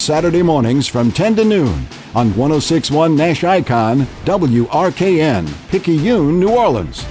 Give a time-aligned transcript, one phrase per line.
[0.00, 7.04] Saturday mornings from 10 to noon on 1061 Nash Icon, WRKN, Picayune, New Orleans.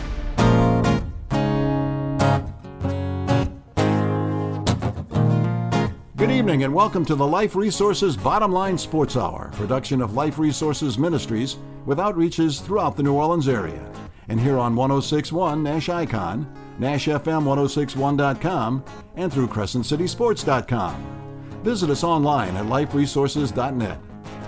[6.17, 10.40] Good evening and welcome to the Life Resources Bottom Line Sports Hour, production of Life
[10.40, 13.87] Resources Ministries with outreaches throughout the New Orleans area.
[14.29, 18.84] And here on 1061 Nash Icon, NashFM1061.com,
[19.16, 21.19] and through CrescentCitySports.com.
[21.63, 23.99] Visit us online at liferesources.net.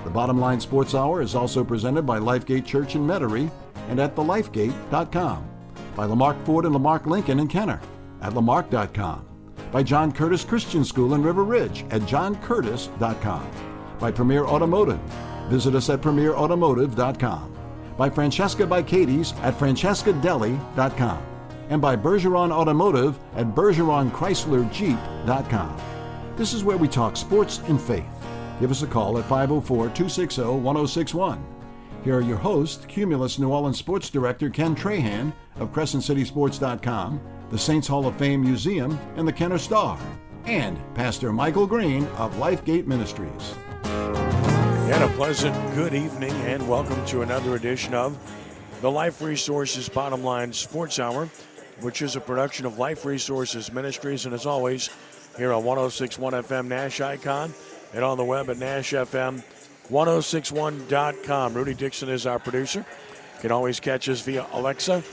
[0.04, 3.52] The Bottom Line Sports Hour is also presented by Lifegate Church in Metairie
[3.90, 5.48] and at thelifegate.com,
[5.96, 7.80] by Lamarque Ford and Lamarque Lincoln in Kenner
[8.22, 9.26] at lamarque.com,
[9.72, 13.52] by John Curtis Christian School in River Ridge at johncurtis.com,
[14.00, 15.00] by Premier Automotive.
[15.50, 17.58] Visit us at premierautomotive.com,
[17.98, 21.24] by Francesca by Katie's at francescadeli.com,
[21.70, 25.91] and by Bergeron Automotive at bergeronchryslerjeep.com.
[26.42, 28.04] This is where we talk sports and faith.
[28.60, 31.46] Give us a call at 504 260 1061.
[32.04, 37.88] Here are your hosts Cumulus New Orleans Sports Director Ken Trahan of CrescentCitySports.com, the Saints
[37.88, 40.00] Hall of Fame Museum, and the Kenner Star,
[40.46, 43.54] and Pastor Michael Green of Lifegate Ministries.
[43.84, 48.18] And a pleasant good evening, and welcome to another edition of
[48.82, 51.30] the Life Resources Bottom Line Sports Hour,
[51.82, 54.26] which is a production of Life Resources Ministries.
[54.26, 54.90] And as always,
[55.38, 57.54] here on 1061 FM Nash Icon
[57.94, 61.54] and on the web at NashFM1061.com.
[61.54, 62.80] Rudy Dixon is our producer.
[62.80, 65.04] You can always catch us via Alexa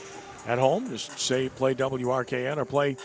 [0.47, 0.89] at home.
[0.91, 2.97] Just say play WRKN or play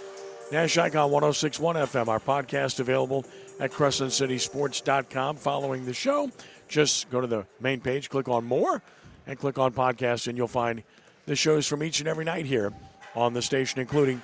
[0.51, 2.07] Nash Icon 1061 FM.
[2.07, 3.25] Our podcast available
[3.59, 5.37] at CrescentCitySports.com.
[5.37, 6.31] Following the show,
[6.67, 8.81] just go to the main page, click on more,
[9.27, 10.83] and click on podcast, and you'll find
[11.25, 12.73] the shows from each and every night here
[13.15, 14.21] on the station, including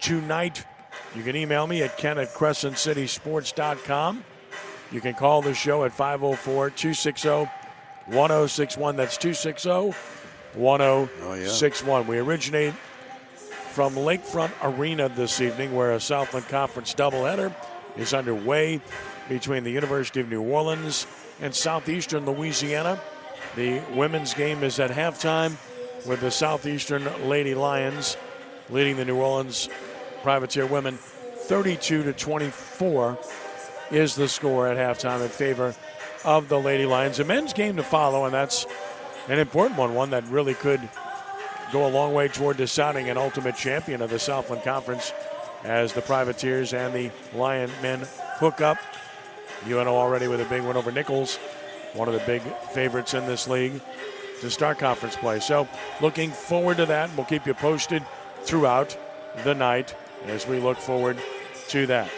[0.00, 0.64] tonight.
[1.14, 4.24] You can email me at ken at crescentcitysports.com.
[4.92, 7.28] You can call the show at 504 260
[8.06, 8.96] 1061.
[8.96, 9.94] That's 260
[10.54, 12.06] 1061.
[12.06, 12.74] We originate
[13.70, 17.52] from Lakefront Arena this evening, where a Southland Conference doubleheader
[17.96, 18.80] is underway
[19.28, 21.06] between the University of New Orleans
[21.40, 23.00] and Southeastern Louisiana.
[23.56, 25.56] The women's game is at halftime
[26.06, 28.16] with the Southeastern Lady Lions
[28.70, 29.68] leading the New Orleans
[30.24, 33.18] Privateer women 32 to 24
[33.90, 35.74] is the score at halftime in favor
[36.24, 37.20] of the Lady Lions.
[37.20, 38.64] A men's game to follow, and that's
[39.28, 40.80] an important one, one that really could
[41.72, 45.12] go a long way toward deciding an ultimate champion of the Southland Conference
[45.62, 48.00] as the Privateers and the Lion men
[48.38, 48.78] hook up.
[49.68, 51.36] UNO already with a big win over Nicholls,
[51.92, 52.40] one of the big
[52.72, 53.78] favorites in this league
[54.40, 55.38] to start conference play.
[55.38, 55.68] So,
[56.00, 57.14] looking forward to that.
[57.14, 58.02] We'll keep you posted
[58.44, 58.96] throughout
[59.44, 61.18] the night as we look forward
[61.68, 62.10] to that.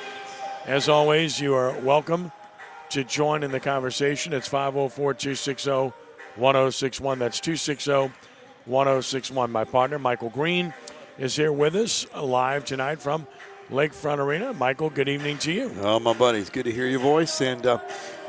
[0.64, 2.32] As always, you are welcome
[2.90, 4.32] to join in the conversation.
[4.32, 5.92] It's 504 260
[6.36, 7.18] 1061.
[7.18, 8.12] That's 260
[8.64, 9.50] 1061.
[9.50, 10.74] My partner, Michael Green,
[11.18, 13.26] is here with us live tonight from
[13.70, 14.52] Lakefront Arena.
[14.54, 15.72] Michael, good evening to you.
[15.80, 17.40] Oh, my buddy, it's good to hear your voice.
[17.40, 17.78] And uh,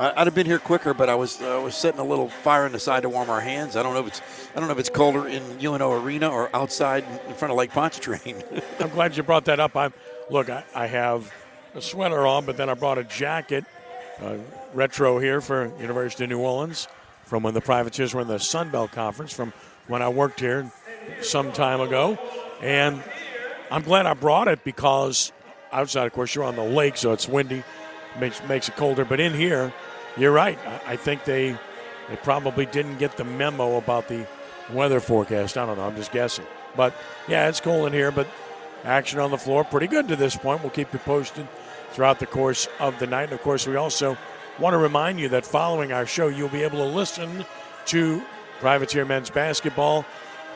[0.00, 2.66] I, would have been here quicker, but I was uh, was setting a little fire
[2.66, 3.76] in the side to warm our hands.
[3.76, 4.22] I don't know if it's
[4.56, 7.70] I don't know if it's colder in UNO Arena or outside in front of Lake
[7.70, 8.42] Pontchartrain.
[8.80, 9.76] I'm glad you brought that up.
[9.76, 9.92] I'm
[10.28, 11.32] look, I, I, have
[11.74, 13.64] a sweater on, but then I brought a jacket,
[14.20, 14.38] uh,
[14.74, 16.88] retro here for University of New Orleans,
[17.24, 19.52] from when the Privateers were in the Sun Belt Conference, from
[19.86, 20.70] when I worked here
[21.22, 22.18] some time ago,
[22.60, 23.02] and
[23.70, 25.32] I'm glad I brought it because
[25.72, 27.62] outside, of course, you're on the lake, so it's windy,
[28.18, 29.04] makes makes it colder.
[29.04, 29.72] But in here,
[30.16, 30.58] you're right.
[30.66, 31.52] I, I think they
[32.08, 34.26] they probably didn't get the memo about the
[34.72, 35.58] weather forecast.
[35.58, 35.84] I don't know.
[35.84, 36.46] I'm just guessing.
[36.76, 36.94] But
[37.26, 38.10] yeah, it's cold in here.
[38.10, 38.26] But
[38.84, 40.62] action on the floor, pretty good to this point.
[40.62, 41.46] We'll keep you posted
[41.90, 43.24] throughout the course of the night.
[43.24, 44.16] And of course, we also
[44.58, 47.44] want to remind you that following our show, you'll be able to listen
[47.86, 48.22] to
[48.60, 50.04] Privateer men's basketball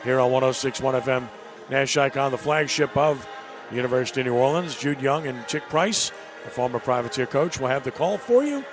[0.03, 1.27] here on 106.1 FM
[1.69, 3.27] Nash Icon, the flagship of
[3.71, 4.77] University of New Orleans.
[4.77, 6.11] Jude Young and Tic Price,
[6.43, 8.63] the former privateer coach, will have the call for you.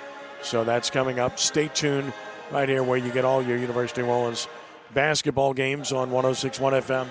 [0.41, 1.39] So that's coming up.
[1.39, 2.13] Stay tuned
[2.51, 4.47] right here where you get all your University of New Orleans
[4.93, 7.07] basketball games on 106.1 FM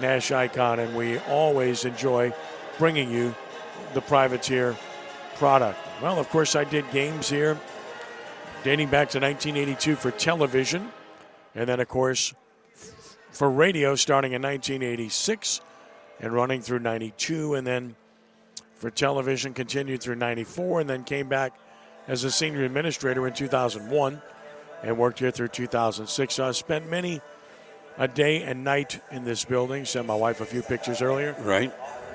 [0.00, 0.80] Nash Icon.
[0.80, 2.32] And we always enjoy
[2.78, 3.34] bringing you
[3.92, 4.76] the privateer
[5.36, 5.78] product.
[6.02, 7.58] Well, of course, I did games here
[8.64, 10.90] dating back to 1982 for television.
[11.54, 12.34] And then, of course,
[13.34, 15.60] for radio starting in 1986
[16.20, 17.96] and running through 92, and then
[18.76, 21.52] for television continued through 94, and then came back
[22.06, 24.22] as a senior administrator in 2001
[24.82, 26.34] and worked here through 2006.
[26.34, 27.20] So I spent many
[27.98, 29.84] a day and night in this building.
[29.84, 31.34] Sent my wife a few pictures earlier.
[31.40, 31.72] Right.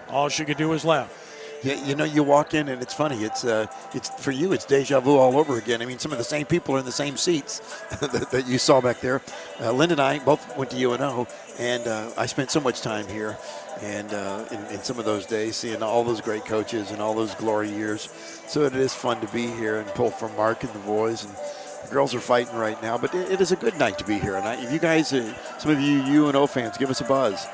[0.10, 1.29] All she could do was laugh.
[1.62, 3.24] Yeah, you know, you walk in and it's funny.
[3.24, 4.54] It's uh, it's for you.
[4.54, 5.82] It's deja vu all over again.
[5.82, 7.60] I mean, some of the same people are in the same seats
[8.00, 9.22] that, that, you saw back there.
[9.60, 11.28] Uh, Linda and I both went to UNO,
[11.58, 13.38] and uh, I spent so much time here,
[13.82, 17.14] and uh, in, in, some of those days, seeing all those great coaches and all
[17.14, 18.10] those glory years.
[18.48, 21.36] So it is fun to be here and pull from Mark and the boys and.
[21.82, 24.20] The girls are fighting right now, but it, it is a good night to be
[24.20, 24.36] here.
[24.36, 27.46] And I, if you guys, uh, some of you UNO fans, give us a buzz.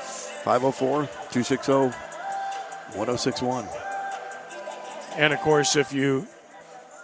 [0.42, 1.72] 504 260
[2.92, 3.85] 1061.
[5.16, 6.26] And of course, if you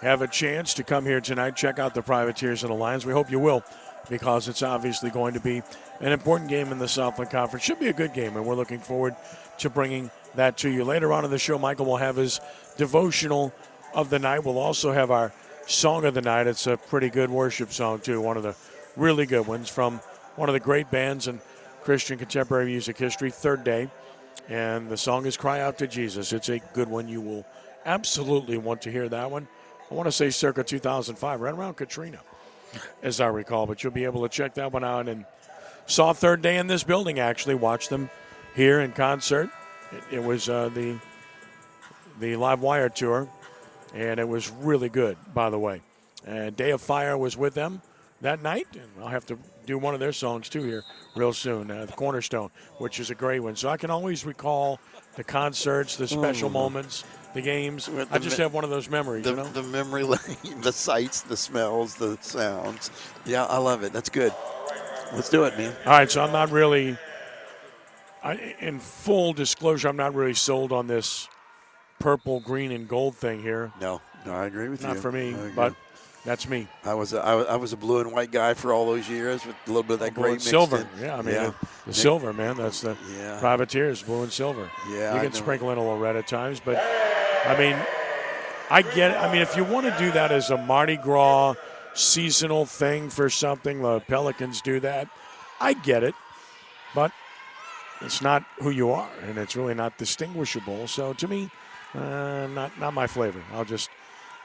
[0.02, 3.06] have a chance to come here tonight, check out the Privateers and the Lions.
[3.06, 3.64] We hope you will
[4.10, 5.62] because it's obviously going to be
[6.00, 7.64] an important game in the Southland Conference.
[7.64, 9.16] Should be a good game, and we're looking forward
[9.58, 10.84] to bringing that to you.
[10.84, 12.38] Later on in the show, Michael will have his
[12.76, 13.50] devotional
[13.94, 14.44] of the night.
[14.44, 15.32] We'll also have our
[15.66, 16.46] song of the night.
[16.46, 18.54] It's a pretty good worship song, too, one of the
[18.94, 20.00] really good ones from
[20.36, 21.40] one of the great bands in
[21.82, 23.88] Christian contemporary music history, Third Day.
[24.50, 26.32] And the song is Cry Out to Jesus.
[26.34, 27.08] It's a good one.
[27.08, 27.46] You will
[27.84, 29.48] absolutely want to hear that one.
[29.90, 32.20] I want to say circa 2005, right around Katrina,
[33.02, 33.66] as I recall.
[33.66, 35.08] But you'll be able to check that one out.
[35.08, 35.24] And
[35.86, 37.54] saw Third Day in this building, actually.
[37.54, 38.08] Watched them
[38.54, 39.50] here in concert.
[39.92, 40.98] It, it was uh, the,
[42.20, 43.28] the Live Wire tour,
[43.94, 45.82] and it was really good, by the way.
[46.26, 47.82] And Day of Fire was with them
[48.20, 50.82] that night, and I'll have to do one of their songs too here
[51.14, 53.56] real soon, uh, the Cornerstone, which is a great one.
[53.56, 54.80] So I can always recall
[55.16, 56.54] the concerts, the special mm.
[56.54, 57.86] moments, the games.
[57.86, 59.24] The I just me- have one of those memories.
[59.24, 59.48] The, you know?
[59.48, 60.18] the memory lane,
[60.60, 62.90] the sights, the smells, the sounds.
[63.24, 63.92] Yeah, I love it.
[63.92, 64.32] That's good.
[65.12, 65.74] Let's do it, man.
[65.84, 66.96] All right, so I'm not really,
[68.22, 71.28] I, in full disclosure, I'm not really sold on this
[71.98, 73.72] purple, green, and gold thing here.
[73.80, 74.94] No, no, I agree with not you.
[74.94, 75.74] Not for me, but
[76.24, 76.66] that's me.
[76.84, 79.56] I was a, I was a blue and white guy for all those years with
[79.66, 80.78] a little bit of that gray silver.
[80.78, 81.02] In.
[81.02, 81.46] Yeah, I mean yeah.
[81.46, 81.54] The,
[81.86, 82.56] the silver, man.
[82.56, 83.38] That's the yeah.
[83.40, 84.70] privateers, blue and silver.
[84.90, 86.82] Yeah, you can sprinkle in a little red at times, but
[87.44, 87.76] I mean,
[88.70, 89.12] I get.
[89.12, 89.16] It.
[89.16, 91.54] I mean, if you want to do that as a Mardi Gras
[91.94, 95.08] seasonal thing for something, the Pelicans do that.
[95.60, 96.14] I get it,
[96.94, 97.12] but
[98.00, 100.88] it's not who you are, and it's really not distinguishable.
[100.88, 101.50] So to me,
[101.94, 103.42] uh, not not my flavor.
[103.52, 103.90] I'll just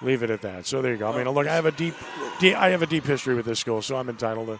[0.01, 0.65] leave it at that.
[0.65, 1.11] So there you go.
[1.11, 1.95] I mean, look, I have a deep,
[2.39, 4.59] deep I have a deep history with this school, so I'm entitled to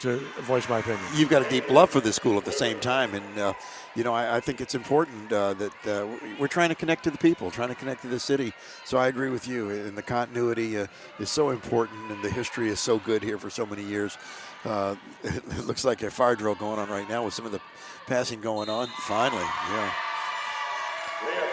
[0.00, 1.04] to voice my opinion.
[1.14, 3.52] You've got a deep love for this school at the same time, and uh,
[3.94, 6.06] you know I, I, think it's important uh, that uh,
[6.38, 8.52] we're trying to connect to the people, trying to connect to the city.
[8.84, 10.86] So I agree with you, and the continuity uh,
[11.18, 14.16] is so important, and the history is so good here for so many years.
[14.64, 17.60] Uh, it looks like a fire drill going on right now with some of the
[18.06, 18.88] passing going on.
[19.06, 19.92] Finally, yeah.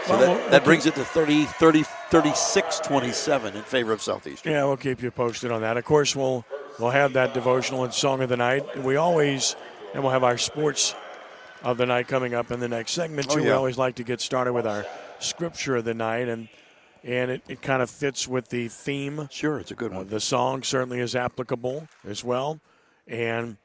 [0.06, 4.52] So that, that brings it to 30, 30, 36 27 in favor of Southeastern.
[4.52, 5.78] Yeah, we'll keep you posted on that.
[5.78, 6.46] Of course, we'll
[6.80, 8.66] we'll have that devotional and song of the night.
[8.76, 9.56] And we always,
[9.94, 10.96] and we'll have our sports
[11.64, 13.40] of the night coming up in the next segment, too.
[13.40, 13.46] Oh, yeah.
[13.46, 14.86] We always like to get started with our
[15.20, 16.28] scripture of the night.
[16.28, 16.48] And
[17.06, 19.28] and it, it kind of fits with the theme.
[19.32, 20.02] Sure, it's a good one.
[20.02, 22.60] Uh, the song certainly is applicable as well.
[23.08, 23.58] And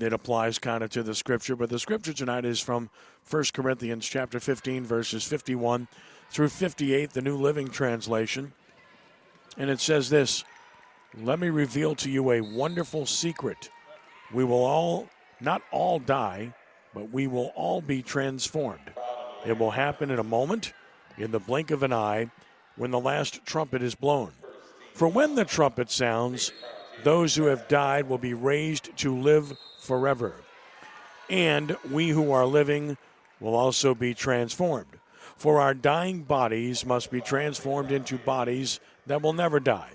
[0.00, 1.54] it applies kind of to the scripture.
[1.54, 2.90] But the scripture tonight is from
[3.30, 5.86] 1 Corinthians chapter 15, verses 51
[6.30, 8.52] through 58, the New Living Translation.
[9.56, 10.42] And it says this
[11.16, 13.70] Let me reveal to you a wonderful secret.
[14.32, 15.08] We will all,
[15.40, 16.52] not all die,
[16.94, 18.92] but we will all be transformed.
[19.46, 20.74] It will happen in a moment,
[21.16, 22.30] in the blink of an eye,
[22.76, 24.32] when the last trumpet is blown.
[24.92, 26.52] For when the trumpet sounds,
[27.04, 30.34] those who have died will be raised to live forever.
[31.30, 32.96] And we who are living
[33.40, 34.98] will also be transformed.
[35.36, 39.90] For our dying bodies must be transformed into bodies that will never die.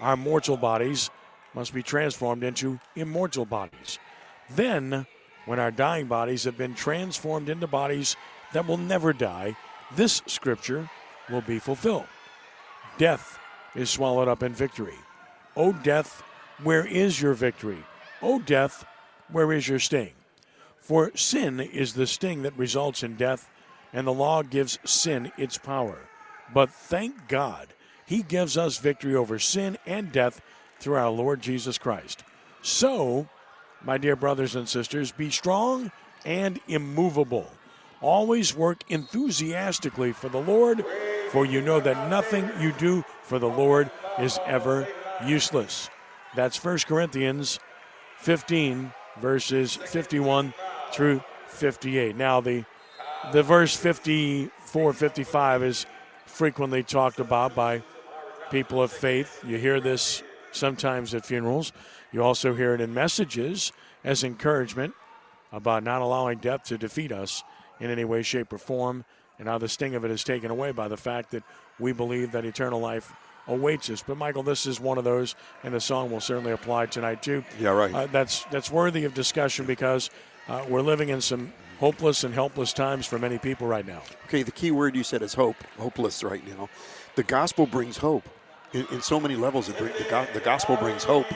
[0.00, 1.10] Our mortal bodies
[1.54, 3.98] must be transformed into immortal bodies.
[4.48, 5.06] Then,
[5.46, 8.16] when our dying bodies have been transformed into bodies
[8.52, 9.56] that will never die,
[9.94, 10.88] this scripture
[11.28, 12.06] will be fulfilled.
[12.98, 13.38] Death
[13.74, 14.98] is swallowed up in victory.
[15.56, 16.22] O death,
[16.62, 17.84] where is your victory?
[18.22, 18.84] O death,
[19.30, 20.12] where is your sting?
[20.80, 23.48] For sin is the sting that results in death,
[23.92, 25.98] and the law gives sin its power.
[26.52, 27.68] But thank God,
[28.10, 30.42] He gives us victory over sin and death
[30.80, 32.24] through our Lord Jesus Christ.
[32.60, 33.28] So,
[33.84, 35.92] my dear brothers and sisters, be strong
[36.24, 37.48] and immovable.
[38.00, 40.84] Always work enthusiastically for the Lord,
[41.30, 44.88] for you know that nothing you do for the Lord is ever
[45.24, 45.88] useless.
[46.34, 47.60] That's 1 Corinthians
[48.16, 50.52] 15, verses 51
[50.90, 52.16] through 58.
[52.16, 52.64] Now, the,
[53.32, 55.86] the verse 54 55 is
[56.26, 57.84] frequently talked about by
[58.50, 59.42] people of faith.
[59.46, 61.72] You hear this sometimes at funerals.
[62.12, 63.72] You also hear it in messages
[64.04, 64.94] as encouragement
[65.52, 67.42] about not allowing death to defeat us
[67.80, 69.04] in any way, shape, or form.
[69.38, 71.42] and how the sting of it is taken away by the fact that
[71.78, 73.10] we believe that eternal life
[73.48, 74.04] awaits us.
[74.06, 77.42] But Michael, this is one of those, and the song will certainly apply tonight too.
[77.58, 77.94] Yeah, right.
[77.94, 80.10] Uh, that's that's worthy of discussion because
[80.46, 84.02] uh, we're living in some hopeless and helpless times for many people right now.
[84.26, 85.56] Okay, the key word you said is hope.
[85.78, 86.68] Hopeless right now.
[87.16, 88.28] The gospel brings hope
[88.72, 89.66] in, in so many levels.
[89.66, 91.26] The, the gospel brings hope.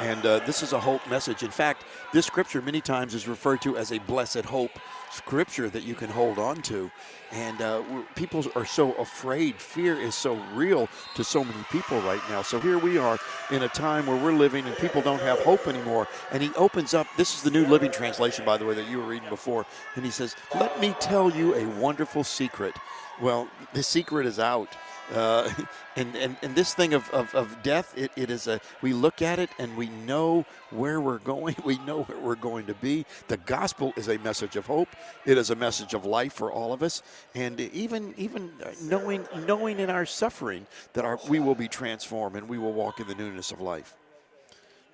[0.00, 1.44] And uh, this is a hope message.
[1.44, 4.72] In fact, this scripture many times is referred to as a blessed hope
[5.12, 6.90] scripture that you can hold on to.
[7.30, 7.82] And uh,
[8.16, 9.56] people are so afraid.
[9.56, 12.42] Fear is so real to so many people right now.
[12.42, 13.16] So here we are
[13.52, 16.08] in a time where we're living and people don't have hope anymore.
[16.32, 18.98] And he opens up, this is the New Living Translation, by the way, that you
[18.98, 19.66] were reading before.
[19.94, 22.74] And he says, Let me tell you a wonderful secret.
[23.20, 24.74] Well, the secret is out.
[25.12, 25.50] Uh,
[25.96, 29.22] and, and, and this thing of, of, of death, it, it is a, we look
[29.22, 31.56] at it and we know where we're going.
[31.64, 33.06] We know where we're going to be.
[33.28, 34.88] The gospel is a message of hope.
[35.24, 37.02] It is a message of life for all of us.
[37.34, 38.50] And even, even
[38.82, 43.00] knowing, knowing in our suffering that our, we will be transformed and we will walk
[43.00, 43.94] in the newness of life.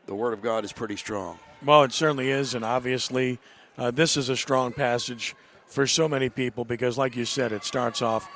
[0.06, 1.38] The word of God is pretty strong.
[1.64, 2.54] Well, it certainly is.
[2.54, 3.38] And obviously,
[3.76, 5.34] uh, this is a strong passage
[5.66, 8.28] for so many people because, like you said, it starts off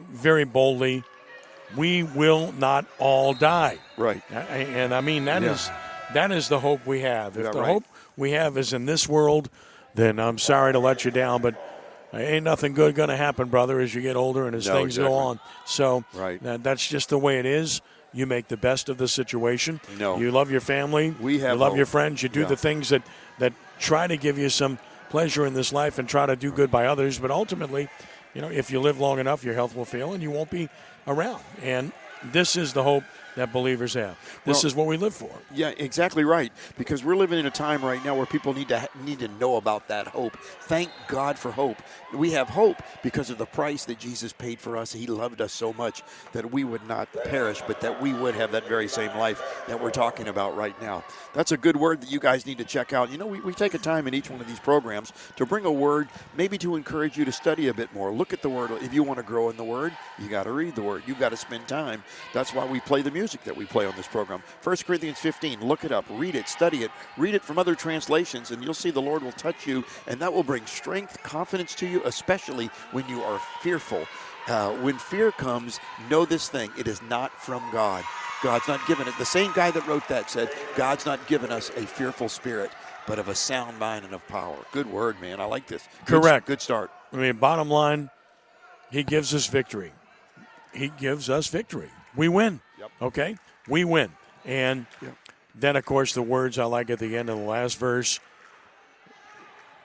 [0.00, 1.04] very boldly,
[1.76, 3.78] we will not all die.
[3.96, 4.22] Right.
[4.30, 5.52] And I mean that yeah.
[5.52, 5.70] is
[6.14, 7.36] that is the hope we have.
[7.36, 7.66] If the right?
[7.66, 7.84] hope
[8.16, 9.48] we have is in this world,
[9.94, 11.54] then I'm sorry to let you down, but
[12.12, 14.98] ain't nothing good going to happen, brother, as you get older and as no, things
[14.98, 15.08] exactly.
[15.08, 15.40] go on.
[15.66, 16.42] So right.
[16.42, 17.80] that, that's just the way it is.
[18.12, 19.80] You make the best of the situation.
[19.96, 20.18] No.
[20.18, 21.14] You love your family.
[21.20, 21.76] We have you love hope.
[21.76, 22.22] your friends.
[22.22, 22.46] You do yeah.
[22.46, 23.02] the things that,
[23.38, 24.78] that try to give you some
[25.10, 27.20] pleasure in this life and try to do good by others.
[27.20, 27.88] But ultimately,
[28.34, 30.68] you know, if you live long enough, your health will fail and you won't be
[31.06, 31.42] around.
[31.62, 31.92] And
[32.32, 33.04] this is the hope
[33.36, 34.18] that believers have.
[34.44, 35.30] This well, is what we live for.
[35.54, 36.52] Yeah, exactly right.
[36.76, 39.56] Because we're living in a time right now where people need to need to know
[39.56, 40.36] about that hope.
[40.62, 41.76] Thank God for hope.
[42.12, 44.92] We have hope because of the price that Jesus paid for us.
[44.92, 48.52] He loved us so much that we would not perish, but that we would have
[48.52, 51.04] that very same life that we're talking about right now.
[51.32, 53.10] That's a good word that you guys need to check out.
[53.12, 55.64] You know, we, we take a time in each one of these programs to bring
[55.64, 58.12] a word, maybe to encourage you to study a bit more.
[58.12, 58.70] Look at the word.
[58.82, 61.04] If you want to grow in the word, you got to read the word.
[61.06, 62.02] You've got to spend time.
[62.32, 64.42] That's why we play the music that we play on this program.
[64.62, 68.50] 1 Corinthians 15, look it up, read it, study it, read it from other translations,
[68.50, 71.86] and you'll see the Lord will touch you, and that will bring strength, confidence to
[71.86, 74.06] you, especially when you are fearful.
[74.48, 78.04] Uh, when fear comes, know this thing it is not from God.
[78.42, 79.16] God's not given it.
[79.18, 82.70] The same guy that wrote that said, God's not given us a fearful spirit,
[83.06, 84.56] but of a sound mind and of power.
[84.72, 85.40] Good word, man.
[85.40, 85.86] I like this.
[86.06, 86.46] Correct.
[86.46, 86.90] Good, good start.
[87.12, 88.08] I mean, bottom line,
[88.90, 89.92] he gives us victory.
[90.72, 91.90] He gives us victory.
[92.16, 92.60] We win.
[92.80, 92.90] Yep.
[93.02, 93.36] Okay?
[93.68, 94.10] We win.
[94.44, 95.14] And yep.
[95.54, 98.18] then, of course, the words I like at the end of the last verse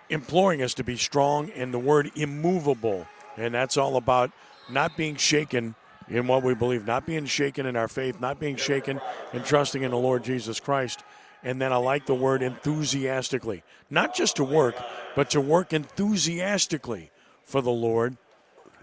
[0.10, 3.08] imploring us to be strong, and the word immovable.
[3.38, 4.32] And that's all about
[4.70, 5.76] not being shaken
[6.08, 9.02] in what we believe, not being shaken in our faith, not being shaken
[9.34, 11.04] in trusting in the Lord Jesus Christ.
[11.44, 14.76] And then I like the word enthusiastically, not just to work,
[15.16, 17.12] but to work enthusiastically
[17.44, 18.18] for the Lord,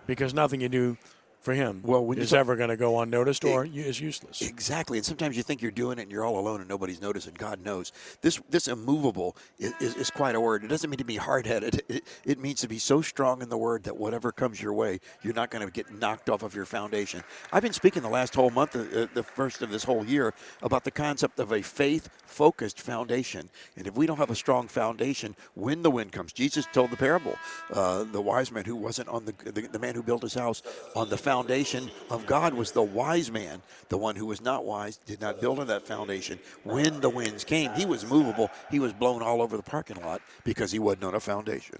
[0.06, 0.96] because nothing you do
[1.42, 4.40] for him well, when is talk, ever going to go unnoticed or it, is useless.
[4.40, 7.34] Exactly, and sometimes you think you're doing it and you're all alone and nobody's noticing.
[7.34, 7.92] God knows.
[8.20, 10.62] This this immovable is, is, is quite a word.
[10.64, 11.82] It doesn't mean to be hard headed.
[11.88, 15.00] It, it, means to be so strong in the word that whatever comes your way,
[15.22, 17.22] you're not going to get knocked off of your foundation.
[17.52, 20.32] I've been speaking the last whole month, uh, the first of this whole year,
[20.62, 23.48] about the concept of a faith focused foundation.
[23.76, 26.96] And if we don't have a strong foundation, when the wind comes, Jesus told the
[26.96, 27.36] parable,
[27.72, 30.62] uh, the wise man who wasn't on the, the the man who built his house
[30.94, 33.62] on the foundation foundation of God was the wise man.
[33.88, 36.38] The one who was not wise did not build on that foundation.
[36.62, 38.50] When the winds came, he was movable.
[38.70, 41.78] He was blown all over the parking lot because he wasn't on a foundation.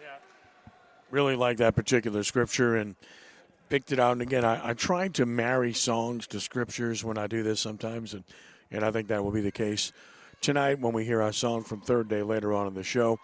[0.00, 0.18] Yeah.
[1.10, 2.94] Really like that particular scripture and
[3.70, 4.12] picked it out.
[4.12, 8.14] And again, I, I tried to marry songs to scriptures when I do this sometimes,
[8.14, 8.22] and,
[8.70, 9.92] and I think that will be the case
[10.40, 13.18] tonight when we hear our song from Third Day later on in the show.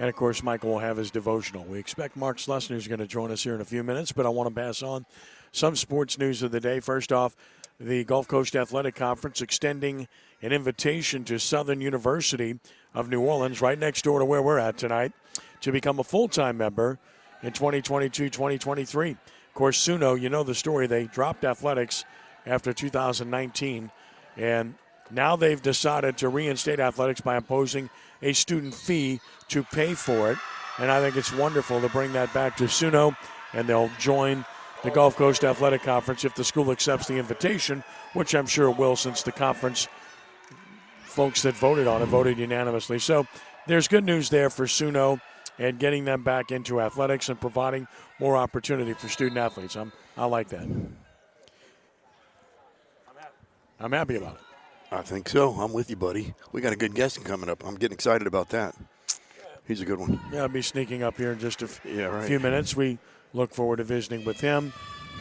[0.00, 1.62] And of course, Michael will have his devotional.
[1.64, 4.24] We expect Mark Slessinger is going to join us here in a few minutes, but
[4.24, 5.04] I want to pass on
[5.52, 6.80] some sports news of the day.
[6.80, 7.36] First off,
[7.78, 10.08] the Gulf Coast Athletic Conference extending
[10.40, 12.58] an invitation to Southern University
[12.94, 15.12] of New Orleans, right next door to where we're at tonight,
[15.60, 16.98] to become a full time member
[17.42, 19.10] in 2022 2023.
[19.10, 19.18] Of
[19.52, 20.86] course, Suno, you know the story.
[20.86, 22.06] They dropped athletics
[22.46, 23.90] after 2019,
[24.38, 24.76] and
[25.10, 27.90] now they've decided to reinstate athletics by imposing
[28.22, 30.38] a student fee to pay for it.
[30.78, 33.16] And I think it's wonderful to bring that back to Suno,
[33.52, 34.44] and they'll join
[34.82, 37.84] the Gulf Coast Athletic Conference if the school accepts the invitation,
[38.14, 39.88] which I'm sure it will since the conference
[41.02, 42.98] folks that voted on it voted unanimously.
[42.98, 43.26] So
[43.66, 45.20] there's good news there for Suno
[45.58, 47.86] and getting them back into athletics and providing
[48.18, 49.76] more opportunity for student athletes.
[49.76, 50.66] I'm, I like that.
[53.78, 54.49] I'm happy about it.
[54.92, 55.52] I think so.
[55.52, 56.34] I'm with you, buddy.
[56.52, 57.64] We got a good guest coming up.
[57.64, 58.74] I'm getting excited about that.
[59.66, 60.20] He's a good one.
[60.32, 62.26] Yeah, I'll be sneaking up here in just a f- Yeah, right.
[62.26, 62.74] few minutes.
[62.74, 62.98] We
[63.32, 64.72] look forward to visiting with him.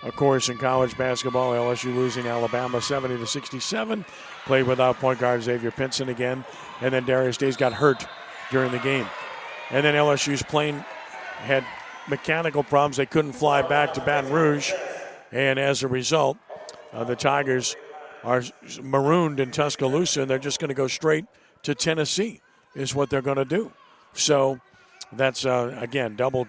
[0.02, 4.06] Of course, in college basketball, LSU losing Alabama 70 to 67.
[4.46, 6.46] Played without point guard Xavier Pinson again,
[6.82, 8.08] and then Darius Days got hurt
[8.50, 9.06] during the game.
[9.70, 10.84] And then LSU's plane
[11.40, 11.64] had
[12.08, 14.72] mechanical problems; they couldn't fly back to Baton Rouge,
[15.32, 16.38] and as a result,
[16.94, 17.76] uh, the Tigers
[18.24, 18.44] are
[18.82, 21.26] marooned in Tuscaloosa, and they're just going to go straight
[21.64, 22.42] to Tennessee.
[22.76, 23.72] Is what they're going to do.
[24.14, 24.60] So
[25.12, 26.48] that's uh, again double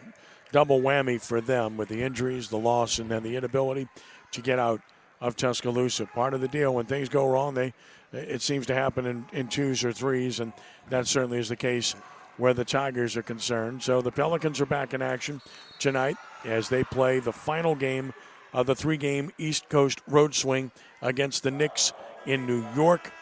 [0.53, 3.89] double whammy for them with the injuries, the loss, and then the inability
[4.33, 4.81] to get out
[5.21, 6.07] of Tuscaloosa.
[6.07, 7.73] Part of the deal when things go wrong, they
[8.13, 10.53] it seems to happen in, in twos or threes, and
[10.89, 11.95] that certainly is the case
[12.37, 13.83] where the Tigers are concerned.
[13.83, 15.41] So the Pelicans are back in action
[15.79, 18.13] tonight as they play the final game
[18.53, 21.93] of the three-game East Coast road swing against the Knicks
[22.27, 23.13] in New York.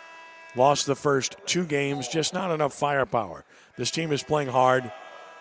[0.56, 3.44] Lost the first two games, just not enough firepower.
[3.76, 4.90] This team is playing hard.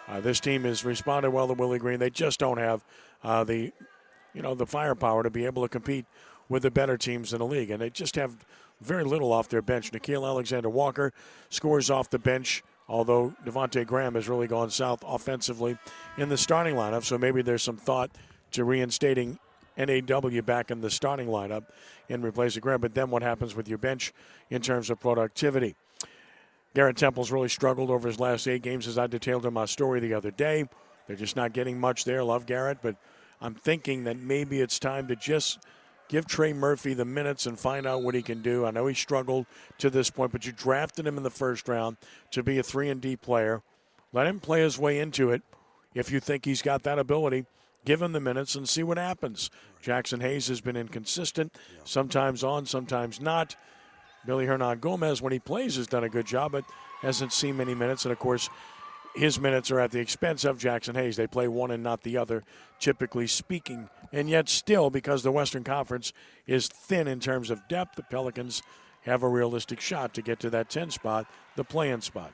[0.08, 2.00] Uh, this team has responded well to Willie Green.
[2.00, 2.84] They just don't have
[3.24, 3.72] uh, the,
[4.34, 6.06] you know, the firepower to be able to compete
[6.50, 8.46] with the better teams in the league, and they just have
[8.80, 9.92] very little off their bench.
[9.92, 11.12] Nickeil Alexander Walker
[11.50, 15.78] scores off the bench, although Devonte Graham has really gone south offensively
[16.18, 17.04] in the starting lineup.
[17.04, 18.12] So maybe there's some thought
[18.52, 19.40] to reinstating
[19.78, 21.66] NAW back in the starting lineup
[22.10, 22.82] and replace of Graham.
[22.82, 24.14] But then what happens with your bench
[24.50, 25.76] in terms of productivity?
[26.74, 30.00] Garrett Temple's really struggled over his last eight games, as I detailed in my story
[30.00, 30.68] the other day.
[31.08, 32.24] They're just not getting much there.
[32.24, 32.98] Love Garrett, but
[33.42, 35.60] I'm thinking that maybe it's time to just
[36.08, 38.66] give Trey Murphy the minutes and find out what he can do.
[38.66, 39.46] I know he struggled
[39.80, 41.98] to this point, but you drafted him in the first round
[42.32, 43.62] to be a 3 and D player.
[44.14, 45.42] Let him play his way into it.
[45.94, 47.46] If you think he's got that ability,
[47.88, 49.50] give him the minutes and see what happens.
[49.82, 53.56] Jaxson Hayes has been inconsistent, sometimes on, sometimes not.
[54.26, 56.66] Billy Hernangomez, when he plays, has done a good job, but
[57.02, 58.04] hasn't seen many minutes.
[58.04, 58.50] And of course,
[59.16, 61.16] his minutes are at the expense of Jaxson Hayes.
[61.16, 62.44] They play one and not the other,
[62.78, 63.88] typically speaking.
[64.12, 66.12] And yet, still, because the Western Conference
[66.46, 68.64] is thin in terms of depth, the Pelicans
[69.04, 72.34] have a realistic shot to get to that 10 spot, the play in spot.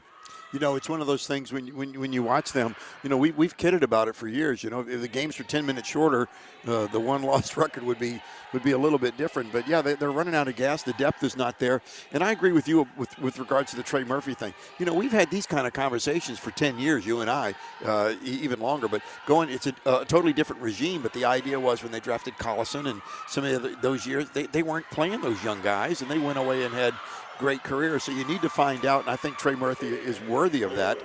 [0.54, 2.76] You know, it's one of those things when you, when, when you watch them.
[3.02, 4.64] You know, we we've kidded about it for years.
[4.64, 6.30] You know, if the games were ten minutes shorter,
[6.68, 8.22] uh, the one loss record would be
[8.54, 9.52] would be a little bit different.
[9.52, 10.84] But yeah, they, they're running out of gas.
[10.84, 11.82] The depth is not there.
[12.12, 14.54] And I agree with you with with regards to the Trey Murphy thing.
[14.78, 18.14] You know, we've had these kind of conversations for ten years, you and I, uh,
[18.24, 18.88] e- even longer.
[18.88, 21.02] But going, it's a, a totally different regime.
[21.02, 24.46] But the idea was when they drafted Collison and some of the, those years, they,
[24.46, 26.94] they weren't playing those young guys, and they went away and had
[27.40, 28.00] great career.
[28.00, 30.98] So you need to find out, and I think Trey Murphy is worthy of that.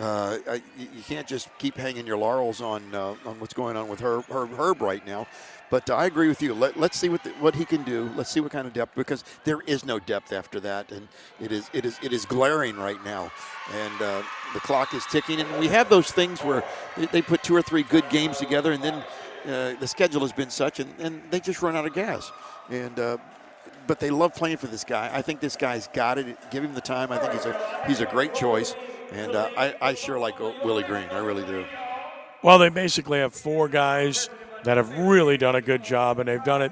[0.00, 3.88] Uh, I- you can't just keep hanging your laurels on uh, on what's going on
[3.88, 5.26] with her, Herb, Herb right now.
[5.68, 6.52] But I agree with you.
[6.52, 8.10] Let, let's see what the, what he can do.
[8.16, 11.06] Let's see what kind of depth because there is no depth after that, and
[11.40, 13.30] it is it is it is glaring right now.
[13.72, 14.22] And uh,
[14.54, 16.64] the clock is ticking, and we have those things where
[16.96, 18.94] they, they put two or three good games together, and then
[19.46, 22.30] uh, the schedule has been such, and, and they just run out of gas.
[22.68, 23.18] And uh,
[23.90, 25.10] but they love playing for this guy.
[25.12, 26.38] I think this guy's got it.
[26.52, 27.10] Give him the time.
[27.10, 28.76] I think he's a he's a great choice,
[29.10, 31.08] and uh, I I sure like Willie Green.
[31.10, 31.64] I really do.
[32.40, 34.30] Well, they basically have four guys
[34.62, 36.70] that have really done a good job, and they've done it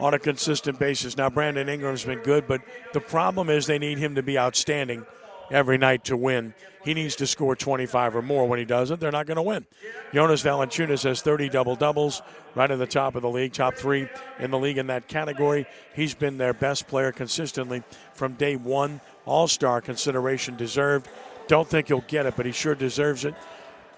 [0.00, 1.16] on a consistent basis.
[1.16, 2.60] Now, Brandon Ingram's been good, but
[2.92, 5.06] the problem is they need him to be outstanding
[5.50, 6.54] every night to win.
[6.84, 8.46] He needs to score 25 or more.
[8.46, 9.66] When he doesn't, they're not going to win.
[10.14, 12.22] Jonas Valanciunas has 30 double doubles,
[12.54, 14.08] right in the top of the league, top three
[14.38, 15.66] in the league in that category.
[15.94, 17.82] He's been their best player consistently
[18.14, 19.00] from day one.
[19.26, 21.08] All star consideration deserved.
[21.46, 23.34] Don't think he'll get it, but he sure deserves it.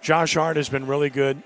[0.02, 1.42] Josh Hart has been really good.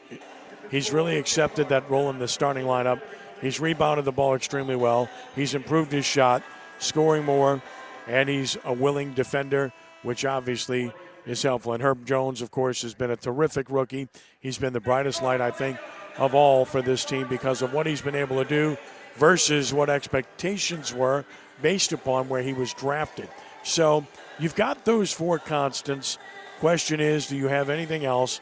[0.70, 3.00] He's really accepted that role in the starting lineup.
[3.40, 5.08] He's rebounded the ball extremely well.
[5.34, 6.42] He's improved his shot,
[6.78, 7.62] scoring more,
[8.06, 9.72] and he's a willing defender,
[10.04, 10.92] which obviously
[11.26, 11.72] is helpful.
[11.72, 14.08] And Herb Jones, of course, has been a terrific rookie.
[14.40, 15.78] He's been the brightest light, I think,
[16.16, 18.76] of all for this team because of what he's been able to do
[19.16, 21.24] versus what expectations were
[21.62, 23.28] based upon where he was drafted.
[23.62, 24.06] So
[24.38, 26.18] you've got those four constants.
[26.60, 28.40] Question is, do you have anything else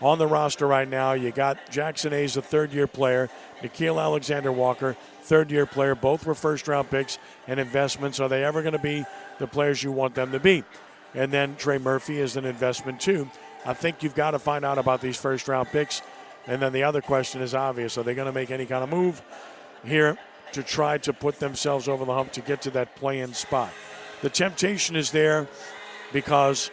[0.00, 1.12] on the roster right now?
[1.12, 3.30] You got Jaxson Hayes, a third year player,
[3.62, 5.94] Nickeil Alexander Walker, third year player.
[5.94, 8.18] Both were first round picks and investments.
[8.20, 9.04] Are they ever going to be
[9.38, 10.64] the players you want them to be?
[11.14, 13.30] And then Trey Murphy is an investment too.
[13.64, 16.02] I think you've got to find out about these first round picks.
[16.46, 17.96] And then the other question is obvious.
[17.96, 19.22] Are they going to make any kind of move
[19.84, 20.18] here
[20.52, 23.70] to try to put themselves over the hump to get to that play in spot?
[24.20, 25.48] The temptation is there
[26.12, 26.70] because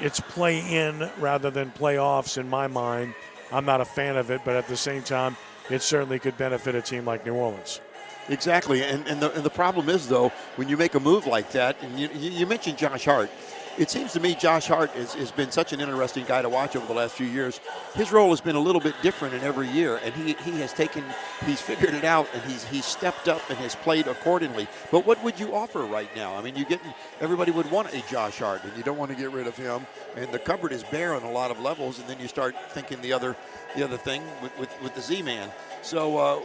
[0.00, 3.14] it's play in rather than playoffs in my mind.
[3.50, 5.36] I'm not a fan of it, but at the same time,
[5.70, 7.80] it certainly could benefit a team like New Orleans.
[8.28, 11.50] Exactly, and and the, and the problem is though when you make a move like
[11.52, 13.30] that, and you, you mentioned Josh Hart,
[13.78, 16.76] it seems to me Josh Hart has, has been such an interesting guy to watch
[16.76, 17.60] over the last few years.
[17.94, 20.72] His role has been a little bit different in every year, and he, he has
[20.72, 21.04] taken,
[21.46, 24.68] he's figured it out, and he's he's stepped up and has played accordingly.
[24.90, 26.34] But what would you offer right now?
[26.34, 26.80] I mean, you get
[27.20, 29.86] everybody would want a Josh Hart, and you don't want to get rid of him.
[30.16, 33.00] And the cupboard is bare on a lot of levels, and then you start thinking
[33.00, 33.36] the other
[33.76, 35.50] the other thing with, with, with the Z-man.
[35.82, 36.18] So.
[36.18, 36.40] Uh,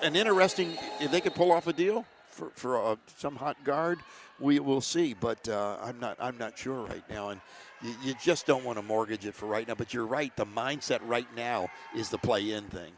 [0.00, 2.04] an interesting if they could pull off a deal
[2.38, 3.98] for for uh, some hot guard.
[4.38, 7.40] We will see, but uh, I'm not I'm not sure right now, and
[7.82, 9.74] you, you just don't want to mortgage it for right now.
[9.74, 12.92] But you're right, the mindset right now is the play-in thing.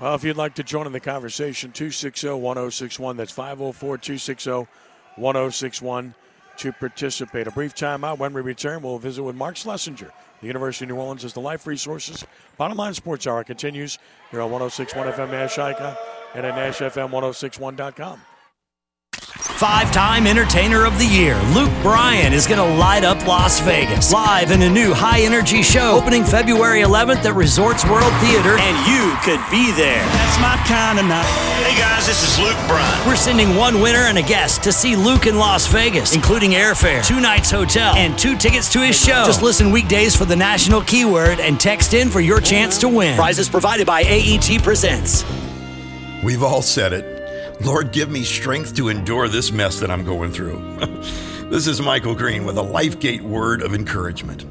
[0.00, 3.16] Well, if you'd like to join in the conversation, 260 1061.
[3.16, 4.66] That's 504 260
[5.16, 6.14] 1061
[6.58, 7.46] to participate.
[7.46, 8.18] A brief timeout.
[8.18, 10.10] When we return, we'll visit with Mark Slessinger.
[10.40, 12.24] The University of New Orleans is the Life Resources.
[12.56, 13.98] Bottom Line Sports Hour continues
[14.30, 15.96] here on 1061 FM Nash Icon
[16.34, 18.20] and at NashFM1061.com.
[19.58, 24.12] Five time Entertainer of the Year, Luke Bryan is going to light up Las Vegas.
[24.12, 28.76] Live in a new high energy show opening February 11th at Resorts World Theater, and
[28.86, 29.98] you could be there.
[30.14, 31.26] That's my kind of night.
[31.66, 33.08] Hey guys, this is Luke Bryan.
[33.08, 37.04] We're sending one winner and a guest to see Luke in Las Vegas, including airfare,
[37.04, 39.24] two nights hotel, and two tickets to his show.
[39.26, 43.16] Just listen weekdays for the national keyword and text in for your chance to win.
[43.16, 45.24] Prizes provided by AEG Presents.
[46.22, 47.17] We've all said it.
[47.60, 50.76] Lord, give me strength to endure this mess that I'm going through.
[51.50, 54.46] this is Michael Green with a LifeGate word of encouragement.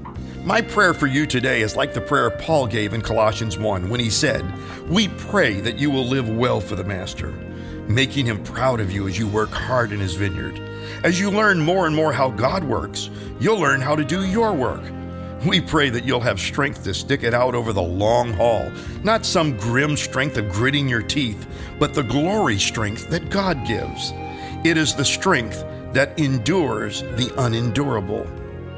[0.46, 4.02] My prayer for you today is like the prayer Paul gave in Colossians 1 when
[4.02, 4.44] he said,
[4.90, 7.32] We pray that you will live well for the Master,
[7.88, 10.60] making him proud of you as you work hard in his vineyard.
[11.06, 14.52] As you learn more and more how God works, you'll learn how to do your
[14.52, 14.84] work.
[15.46, 18.72] We pray that you'll have strength to stick it out over the long haul,
[19.04, 21.48] not some grim strength of gritting your teeth,
[21.78, 24.14] but the glory strength that God gives.
[24.66, 28.28] It is the strength that endures the unendurable.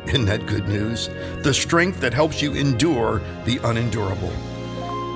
[0.06, 1.08] Isn't that good news?
[1.44, 4.34] The strength that helps you endure the unendurable.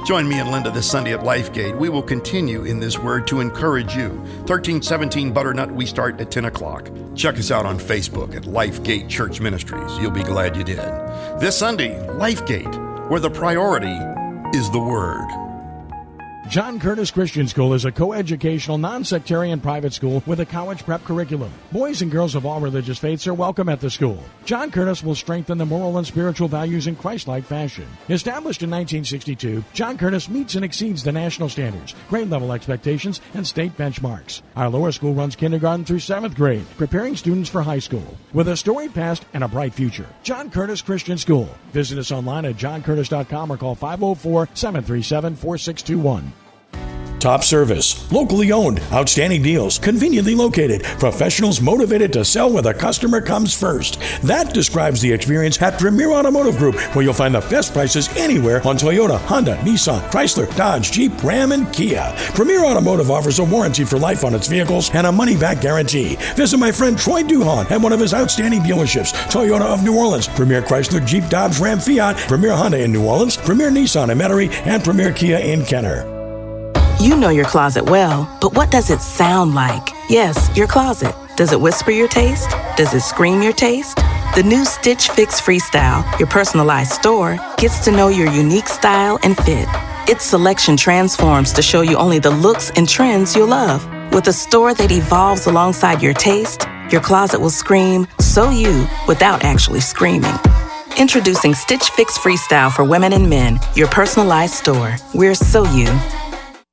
[0.04, 1.78] Join me and Linda this Sunday at Lifegate.
[1.78, 4.10] We will continue in this word to encourage you.
[4.10, 6.90] 1317 Butternut, we start at 10 o'clock.
[7.16, 9.98] Check us out on Facebook at Lifegate Church Ministries.
[10.00, 10.78] You'll be glad you did.
[11.40, 13.98] This Sunday, Lifegate, where the priority
[14.58, 15.53] is the Word.
[16.50, 21.52] John Curtis Christian School is a coeducational, non-sectarian private school with a college prep curriculum.
[21.72, 24.22] Boys and girls of all religious faiths are welcome at the school.
[24.46, 27.88] John Curtis will strengthen the moral and spiritual values in Christ-like fashion.
[28.10, 33.48] Established in 1962, John Curtis meets and exceeds the national standards, grade level expectations, and
[33.48, 34.42] state benchmarks.
[34.56, 38.18] Our lower school runs kindergarten through seventh grade, preparing students for high school.
[38.34, 41.50] With a storied past and a bright future, John Curtis Christian School.
[41.72, 46.34] Visit us online at johncurtis.com or call 504 737 4621.
[47.24, 53.22] Top service, locally owned, outstanding deals, conveniently located, professionals motivated to sell where the customer
[53.22, 53.98] comes first.
[54.24, 58.58] That describes the experience at Premier Automotive Group, where you'll find the best prices anywhere
[58.68, 62.14] on Toyota, Honda, Nissan, Chrysler, Dodge, Jeep, Ram, and Kia.
[62.36, 66.18] Premier Automotive offers a warranty for life on its vehicles and a money back guarantee.
[66.36, 70.28] Visit my friend Troy Duhon at one of his outstanding dealerships Toyota of New Orleans,
[70.28, 74.52] Premier Chrysler, Jeep, Dodge, Ram, Fiat, Premier Honda in New Orleans, Premier Nissan in Metairie,
[74.68, 76.13] and Premier Kia in Kenner.
[77.04, 79.90] You know your closet well, but what does it sound like?
[80.10, 81.14] Yes, your closet.
[81.36, 82.50] Does it whisper your taste?
[82.78, 83.98] Does it scream your taste?
[84.36, 89.36] The new Stitch Fix Freestyle, your personalized store, gets to know your unique style and
[89.36, 89.68] fit.
[90.08, 93.86] Its selection transforms to show you only the looks and trends you'll love.
[94.14, 99.44] With a store that evolves alongside your taste, your closet will scream, so you, without
[99.44, 100.36] actually screaming.
[100.98, 104.96] Introducing Stitch Fix Freestyle for women and men, your personalized store.
[105.14, 105.88] We're so you.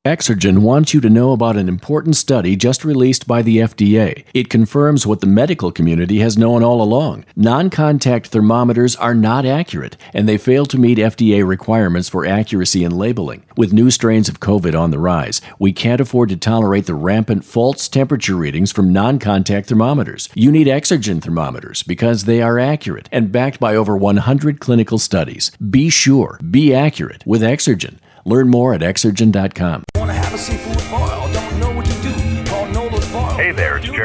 [0.07, 4.25] Exergen wants you to know about an important study just released by the FDA.
[4.33, 7.27] It confirms what the medical community has known all along.
[7.37, 12.83] Non contact thermometers are not accurate, and they fail to meet FDA requirements for accuracy
[12.83, 13.43] and labeling.
[13.59, 17.45] With new strains of COVID on the rise, we can't afford to tolerate the rampant
[17.45, 20.31] false temperature readings from non contact thermometers.
[20.35, 25.51] You need Exergen thermometers because they are accurate and backed by over 100 clinical studies.
[25.59, 27.99] Be sure, be accurate with Exergen.
[28.25, 29.85] Learn more at Exergen.com.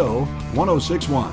[0.55, 1.33] 1061.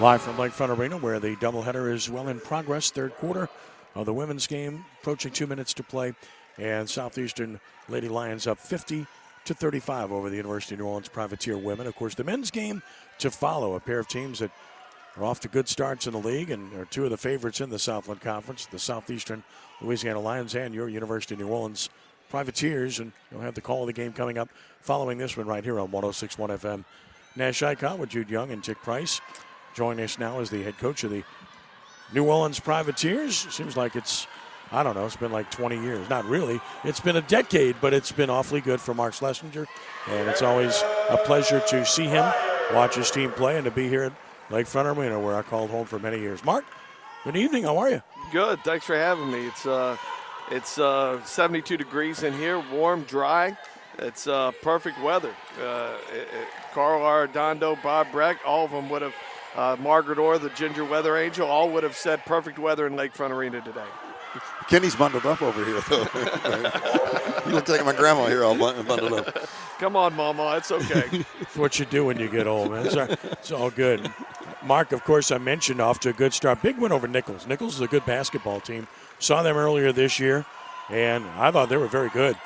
[0.00, 2.90] Live from Lakefront Arena, where the doubleheader is well in progress.
[2.90, 3.48] Third quarter
[3.94, 6.12] of the women's game, approaching two minutes to play,
[6.58, 9.06] and Southeastern Lady Lions up 50
[9.44, 11.86] to 35 over the University of New Orleans Privateer women.
[11.86, 12.82] Of course, the men's game
[13.18, 14.50] to follow, a pair of teams that
[15.16, 17.70] are off to good starts in the league and are two of the favorites in
[17.70, 19.44] the Southland Conference, the Southeastern
[19.80, 21.90] Louisiana Lions and your University of New Orleans
[22.30, 23.00] Privateers.
[23.00, 24.48] And you'll have the call of the game coming up
[24.80, 26.84] following this one right here on 1061 FM.
[27.36, 29.20] Nash Icon with Jude Young and Tic Price.
[29.74, 31.24] Joining us now is the head coach of the
[32.12, 33.34] New Orleans Privateers.
[33.52, 34.26] Seems like it's,
[34.70, 36.08] I don't know, it's been like 20 years.
[36.08, 36.60] Not really.
[36.84, 39.66] It's been a decade, but it's been awfully good for Mark Slessinger.
[40.08, 42.24] And it's always a pleasure to see him,
[42.72, 44.12] watch his team play, and to be here at
[44.48, 46.44] Lakefront Arena, where I called home for many years.
[46.44, 46.64] Mark,
[47.24, 47.64] good evening.
[47.64, 48.02] How are you?
[48.30, 48.60] Good.
[48.60, 49.46] Thanks for having me.
[49.46, 49.96] It's uh,
[50.50, 53.56] it's uh, 72 degrees in here, warm, dry.
[53.98, 55.34] It's uh, perfect weather.
[55.60, 59.14] Uh, it, it, Carl Arredondo, Bob Breck, all of them would have,
[59.54, 63.30] uh, Margaret Orr, the ginger weather angel, all would have said perfect weather in Lakefront
[63.30, 63.86] Arena today.
[64.68, 65.98] Kenny's bundled up over here, though.
[67.46, 69.48] you look like my grandma here, all bundled up.
[69.78, 71.04] Come on, Mama, it's okay.
[71.40, 72.84] it's what you do when you get old, man.
[72.86, 74.10] It's all, it's all good.
[74.64, 76.62] Mark, of course, I mentioned off to a good start.
[76.62, 77.46] Big win over Nicholls.
[77.46, 78.86] Nicholls is a good basketball team.
[79.18, 80.46] Saw them earlier this year,
[80.88, 82.36] and I thought they were very good.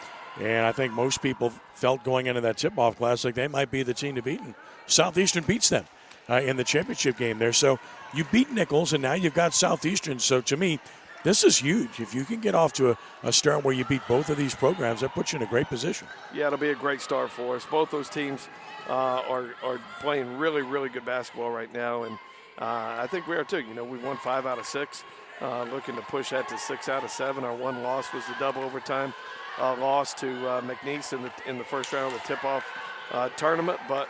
[0.41, 3.95] And I think most people felt going into that tip-off classic they might be the
[3.95, 4.41] team to beat.
[4.41, 4.55] And
[4.87, 5.85] Southeastern beats them
[6.29, 7.53] uh, in the championship game there.
[7.53, 7.79] So
[8.15, 10.19] you beat Nicholls, and now you've got Southeastern.
[10.19, 10.81] So to me,
[11.25, 12.01] this is huge.
[12.01, 14.55] If you can get off to a, a, start where you beat both of these
[14.55, 16.07] programs, that puts you in a great position.
[16.33, 17.67] Yeah, it'll be a great start for us.
[17.67, 18.49] Both those teams
[18.89, 22.15] uh, are, are playing really, really good basketball right now, and
[22.59, 23.61] uh, I think we are too.
[23.61, 25.05] You know, we won five out of six,
[25.41, 27.45] uh, looking to push that to six out of seven.
[27.45, 29.13] Our one loss was the double overtime
[29.59, 32.65] uh, loss to uh, McNeese in the in the first round of the tip-off
[33.13, 34.09] uh, tournament, but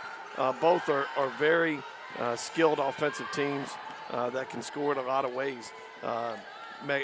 [0.61, 1.81] both are, are very
[2.37, 3.71] skilled offensive teams
[4.11, 5.73] that can score in a lot of ways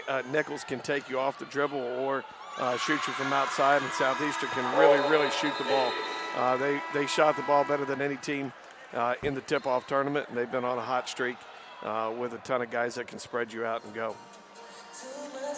[0.09, 2.25] uh, Nicholls can take you off the dribble or
[2.59, 5.91] uh, shoot you from outside, and Southeastern can really, really shoot the ball.
[6.37, 8.53] Uh, they they shot the ball better than any team
[8.93, 11.37] uh, in the tip-off tournament, and they've been on a hot streak
[11.83, 14.17] uh, with a ton of guys that can spread you out and go.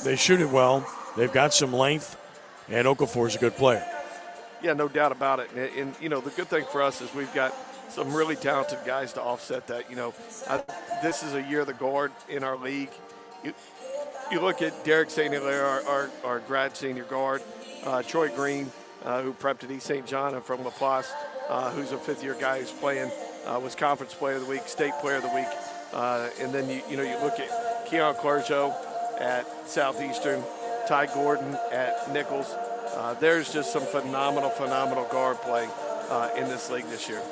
[0.05, 0.87] They shoot it well.
[1.17, 2.17] They've got some length,
[2.69, 3.85] and Okafor is a good player.
[4.63, 5.51] Yeah, no doubt about it.
[5.53, 7.55] And, and, you know the good thing for us is we've got
[7.89, 9.89] some really talented guys to offset that.
[9.91, 10.15] You know,
[10.49, 10.63] I,
[11.03, 12.91] this is a year of the guard in our league.
[13.45, 13.55] You,
[14.31, 15.33] you look at Derek St.
[15.33, 17.43] Hilaire, our, our, our, grad senior guard,
[17.85, 18.71] uh, Troy Green,
[19.05, 20.07] uh, who prepped at East St.
[20.07, 21.11] John and from Laplace,
[21.49, 23.11] uh, who's a fifth-year guy who's playing,
[23.47, 25.47] uh, was Conference Player of the Week, State Player of the Week,
[25.93, 28.75] uh, and then you you know you look at Keon Clergeot
[29.21, 30.43] at Southeastern,
[30.89, 32.53] Ty Gordon at Nicholls.
[32.97, 35.69] Uh, there's just some phenomenal, phenomenal guard play
[36.37, 37.23] in this league this year.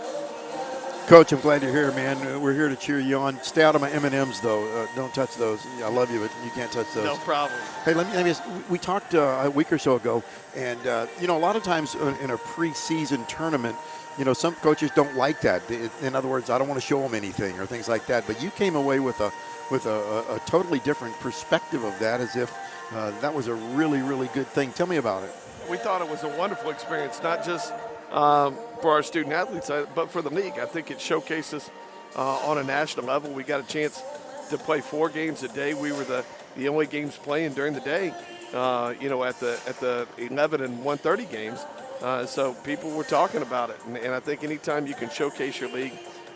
[1.07, 2.17] Coach, I'm glad you're here, man.
[2.27, 3.39] Uh, We're here to cheer you on.
[3.43, 4.65] Stay out of my M&Ms, though.
[4.75, 5.61] Uh, don't touch those.
[5.83, 7.05] I love you, but you can't touch those.
[7.05, 7.61] No problem.
[7.85, 8.15] Hey, let me.
[8.15, 10.23] Let me ask, we talked uh, a week or so ago,
[10.57, 13.77] and uh, you know, a lot of times uh, in a preseason tournament,
[14.17, 15.71] you know, some coaches don't like that.
[16.01, 18.27] In other words, I don't want to show them anything or things like that.
[18.27, 19.31] But you came away with a
[19.71, 22.51] with a, a, a totally different perspective of that, as if
[22.93, 24.73] uh, that was a really, really good thing.
[24.73, 25.35] Tell me about it.
[25.69, 27.75] we thought it was a wonderful experience, not just
[28.11, 30.59] um, for our student athletes, uh, but for the league.
[30.59, 31.71] I think it showcases
[32.17, 33.33] uh, on a national level.
[33.33, 34.03] We got a chance
[34.51, 35.73] to play four games a day.
[35.73, 36.23] We were the,
[36.55, 38.13] the only games playing during the day,
[38.53, 41.65] uh, you know, at the at the 11 and 1:30 games.
[42.03, 45.59] Uh, so people were talking about it, and, and I think anytime you can showcase
[45.59, 45.95] your league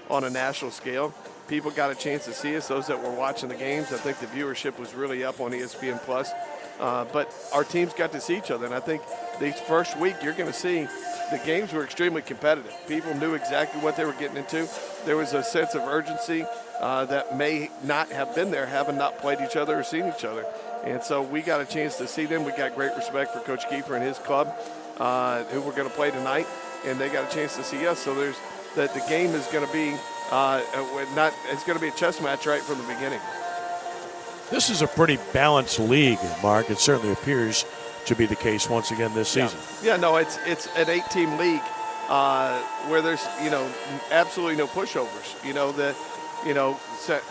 [0.09, 1.13] on a national scale,
[1.49, 2.67] people got a chance to see us.
[2.67, 6.01] Those that were watching the games, I think the viewership was really up on ESPN
[6.03, 6.31] Plus.
[6.79, 9.03] Uh, but our teams got to see each other, and I think
[9.41, 10.87] this first week you're going to see
[11.31, 12.73] the games were extremely competitive.
[12.87, 14.69] People knew exactly what they were getting into.
[15.05, 16.45] There was a sense of urgency
[16.81, 20.25] uh, that may not have been there, having not played each other or seen each
[20.25, 20.47] other.
[20.85, 22.45] And so we got a chance to see them.
[22.45, 24.55] We got great respect for Coach Kiefer and his club,
[24.99, 26.47] uh, who we're going to play tonight,
[26.87, 27.99] and they got a chance to see us.
[27.99, 28.37] So there's
[28.77, 29.97] that the game is going to be
[30.31, 30.63] uh,
[31.15, 31.33] not.
[31.49, 33.21] It's going to be a chess match right from the beginning.
[34.51, 36.71] This is a pretty balanced league, Mark.
[36.71, 37.67] It certainly appears
[38.07, 39.59] to be the case once again this season.
[39.83, 41.63] Yeah, no, it's it's an eight-team league
[42.09, 42.59] uh,
[42.89, 43.71] where there's you know
[44.11, 45.45] absolutely no pushovers.
[45.47, 45.95] You know the
[46.47, 46.75] you know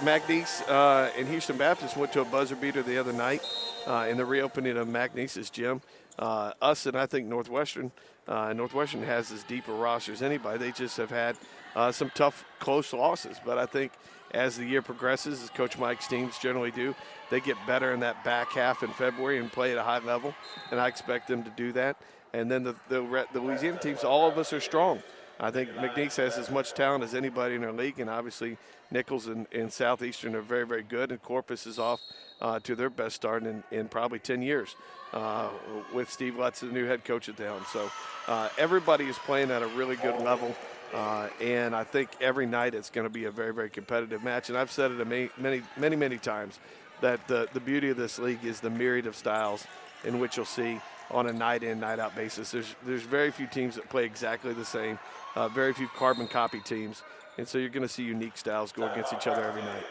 [0.01, 3.41] McNeese uh, and Houston Baptist went to a buzzer beater the other night
[3.87, 5.81] uh, in the reopening of McNeese's gym.
[6.19, 7.91] Uh, us and I think Northwestern.
[8.27, 10.59] Uh, Northwestern has as deep a roster as anybody.
[10.59, 11.37] They just have had
[11.75, 13.37] uh, some tough, close losses.
[13.43, 13.93] But I think
[14.31, 16.95] as the year progresses, as Coach Mike's teams generally do,
[17.29, 20.33] they get better in that back half in February and play at a high level.
[20.71, 21.97] And I expect them to do that.
[22.33, 25.01] And then the, the, the Louisiana teams, all of us are strong.
[25.39, 28.57] I think McNeese has as much talent as anybody in our league, and obviously
[28.89, 31.11] Nicholls and, and Southeastern are very, very good.
[31.11, 32.01] And Corpus is off
[32.41, 34.75] uh, to their best start in, in probably 10 years
[35.13, 35.49] uh,
[35.93, 37.65] with Steve Lutz, the new head coach at the helm.
[37.71, 37.91] So
[38.27, 40.55] uh, everybody is playing at a really good level.
[40.93, 44.49] Uh, and I think every night it's going to be a very, very competitive match.
[44.49, 46.59] And I've said it many, many, many, many times
[47.01, 49.65] that the, the beauty of this league is the myriad of styles
[50.03, 50.79] in which you'll see
[51.11, 52.51] on a night in, night out basis.
[52.51, 54.99] There's, there's very few teams that play exactly the same,
[55.35, 57.03] uh, very few carbon copy teams.
[57.37, 59.83] And so you're going to see unique styles go against each other every night.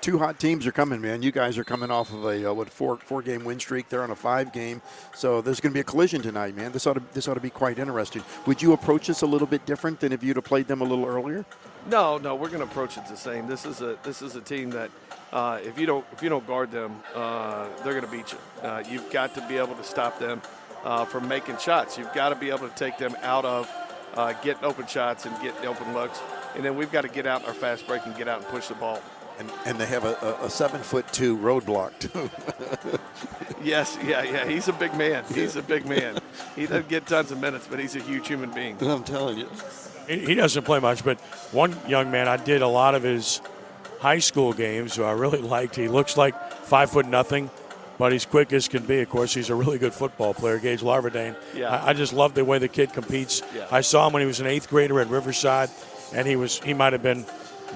[0.00, 1.22] Two hot teams are coming, man.
[1.22, 3.88] You guys are coming off of a uh, what four four game win streak.
[3.88, 4.82] They're on a five game,
[5.14, 6.72] so there's going to be a collision tonight, man.
[6.72, 8.24] This ought to this ought to be quite interesting.
[8.46, 10.84] Would you approach this a little bit different than if you'd have played them a
[10.84, 11.44] little earlier?
[11.88, 13.46] No, no, we're going to approach it the same.
[13.46, 14.90] This is a this is a team that
[15.32, 18.38] uh, if you don't if you don't guard them, uh, they're going to beat you.
[18.60, 20.42] Uh, you've got to be able to stop them
[20.84, 21.96] uh, from making shots.
[21.96, 23.70] You've got to be able to take them out of
[24.14, 26.20] uh, getting open shots and getting open looks,
[26.56, 28.48] and then we've got to get out in our fast break and get out and
[28.48, 29.00] push the ball.
[29.42, 32.30] And and they have a, a, a seven foot two roadblock too.
[33.64, 34.44] Yes, yeah, yeah.
[34.44, 35.24] He's a big man.
[35.32, 36.18] He's a big man.
[36.56, 38.76] He doesn't get tons of minutes, but he's a huge human being.
[38.82, 39.48] I'm telling you.
[40.08, 41.18] He, he doesn't play much, but
[41.52, 43.40] one young man I did a lot of his
[44.00, 45.76] high school games who I really liked.
[45.76, 47.48] He looks like five foot nothing,
[47.96, 49.00] but he's quick as can be.
[49.00, 51.36] Of course, he's a really good football player, Gage Larvadain.
[51.54, 51.70] Yeah.
[51.70, 53.42] I, I just love the way the kid competes.
[53.54, 53.66] Yeah.
[53.70, 55.70] I saw him when he was an eighth grader at Riverside,
[56.12, 57.24] and he was he might have been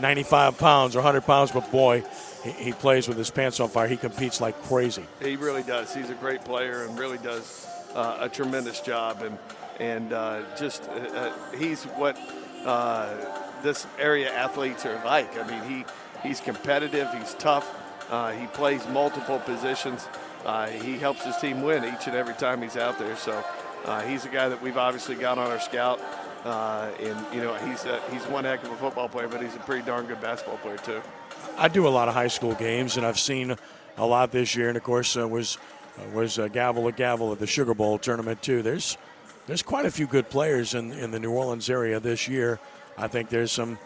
[0.01, 2.05] 95 pounds or 100 pounds, but boy,
[2.45, 3.89] he, he plays with his pants on fire.
[3.89, 5.05] He competes like crazy.
[5.21, 5.95] He really does.
[5.95, 9.23] He's a great player and really does uh, a tremendous job.
[9.23, 9.39] And
[9.79, 12.19] and uh, just uh, uh, he's what
[12.65, 13.15] uh,
[13.63, 15.37] this area athletes are like.
[15.39, 15.85] I mean,
[16.23, 17.13] he he's competitive.
[17.15, 17.69] He's tough.
[18.11, 20.09] Uh, he plays multiple positions.
[20.81, 23.17] He helps his team win each and every time he's out there.
[23.17, 23.43] So
[24.07, 26.01] he's a guy that we've obviously got on our scout.
[26.47, 29.57] Uh, and you know he's a, he's one heck of a football player, but he's
[29.57, 31.03] a pretty darn good basketball player too.
[31.59, 33.57] I do a lot of high school games, and I've seen
[33.97, 34.69] a lot this year.
[34.69, 35.59] And of course, uh, was
[35.99, 38.63] uh, was uh, gavel to gavel at the Sugar Bowl tournament too.
[38.63, 38.97] There's
[39.49, 42.61] there's quite a few good players in in the New Orleans area this year.
[42.97, 43.77] I think there's some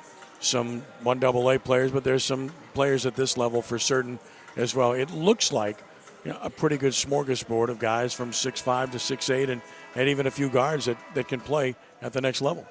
[0.40, 4.18] some one double A players, but there's some players at this level for certain
[4.56, 4.92] as well.
[4.92, 5.82] It looks like
[6.26, 9.62] you know, a pretty good smorgasbord of guys from six five to six eight, and
[9.94, 12.66] and even a few guards that, that can play at the next level.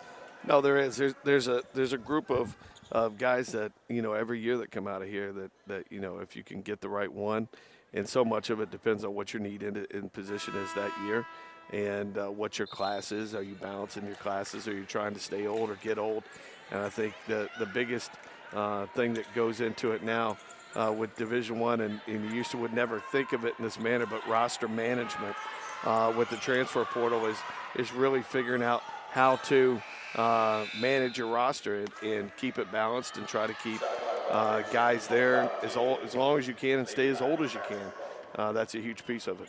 [0.47, 0.97] No, there is.
[0.97, 2.55] There's there's a there's a group of
[2.91, 5.99] of guys that you know every year that come out of here that that you
[5.99, 7.47] know if you can get the right one,
[7.93, 10.91] and so much of it depends on what your need in, in position is that
[11.05, 11.25] year.
[11.71, 13.35] and uh, what your class is.
[13.35, 14.67] Are you balancing your classes?
[14.67, 16.23] Are you trying to stay old or get old?
[16.71, 18.11] And I think the the biggest
[18.53, 20.37] uh, thing that goes into it now
[20.75, 23.63] uh, with Division One, and, and, you used to would never think of it in
[23.63, 25.35] this manner, but roster management
[25.83, 27.37] uh, with the transfer portal is
[27.75, 29.81] is really figuring out how to
[30.15, 33.81] uh, manage your roster and, and, keep it balanced and try to keep
[34.29, 37.53] uh, guys there as old, as long as you can and stay as old as
[37.53, 37.91] you can.
[38.35, 39.47] Uh, that's a huge piece of it.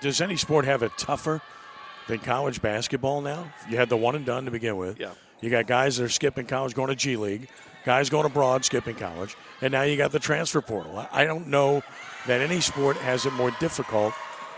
[0.00, 1.40] Does any sport have it tougher
[2.08, 3.52] than college basketball now?
[3.68, 4.98] You had the one and done to begin with.
[4.98, 5.12] Yeah.
[5.40, 7.48] You got guys that are skipping college, going to G League,
[7.84, 11.06] guys going abroad, skipping college, and now you got the transfer portal.
[11.12, 11.82] I don't know
[12.26, 14.14] that any sport has it more difficult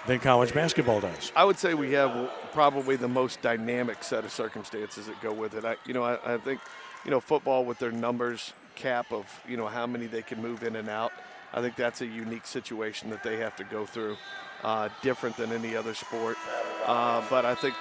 [0.06, 1.32] than college basketball does.
[1.34, 5.54] I would say we have probably the most dynamic set of circumstances that go with
[5.54, 5.64] it.
[5.64, 6.60] I, you know, I, I think,
[7.04, 10.62] you know, football with their numbers cap of you know how many they can move
[10.62, 11.12] in and out.
[11.52, 14.16] I think that's a unique situation that they have to go through,
[14.64, 16.36] uh, different than any other sport.
[16.84, 17.76] Uh, but I think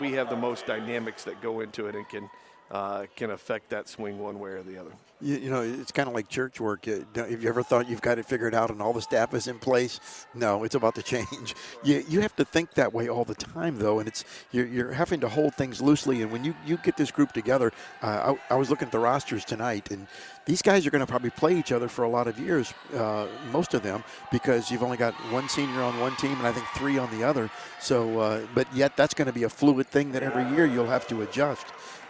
[0.00, 2.30] we have the most dynamics that go into it and can
[2.70, 4.92] uh, can affect that swing one way or the other.
[5.20, 6.86] You, you know, it's kind of like church work.
[6.86, 9.58] Have you ever thought you've got it figured out and all the staff is in
[9.58, 10.00] place?
[10.34, 11.54] No, it's about to change.
[11.82, 14.92] You, you have to think that way all the time, though, and it's you're, you're
[14.92, 16.20] having to hold things loosely.
[16.20, 18.98] And when you, you get this group together, uh, I, I was looking at the
[18.98, 20.06] rosters tonight, and
[20.44, 23.26] these guys are going to probably play each other for a lot of years, uh,
[23.50, 26.66] most of them, because you've only got one senior on one team and I think
[26.74, 27.50] three on the other.
[27.78, 30.86] So, uh, but yet that's going to be a fluid thing that every year you'll
[30.86, 31.66] have to adjust.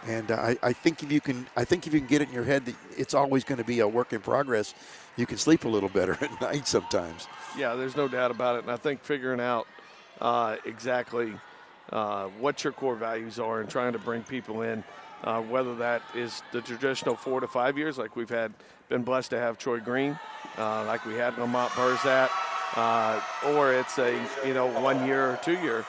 [0.07, 2.29] And uh, I, I think if you can, I think if you can get it
[2.29, 4.73] in your head that it's always going to be a work in progress,
[5.17, 7.27] you can sleep a little better at night sometimes.
[7.57, 8.63] Yeah, there's no doubt about it.
[8.63, 9.67] And I think figuring out
[10.19, 11.33] uh, exactly
[11.91, 14.83] uh, what your core values are and trying to bring people in,
[15.23, 18.53] uh, whether that is the traditional four to five years, like we've had,
[18.89, 20.19] been blessed to have Troy Green,
[20.57, 22.29] uh, like we had Lamont Berzat,
[22.75, 23.21] uh,
[23.53, 24.11] or it's a
[24.45, 25.85] you know one year or two year.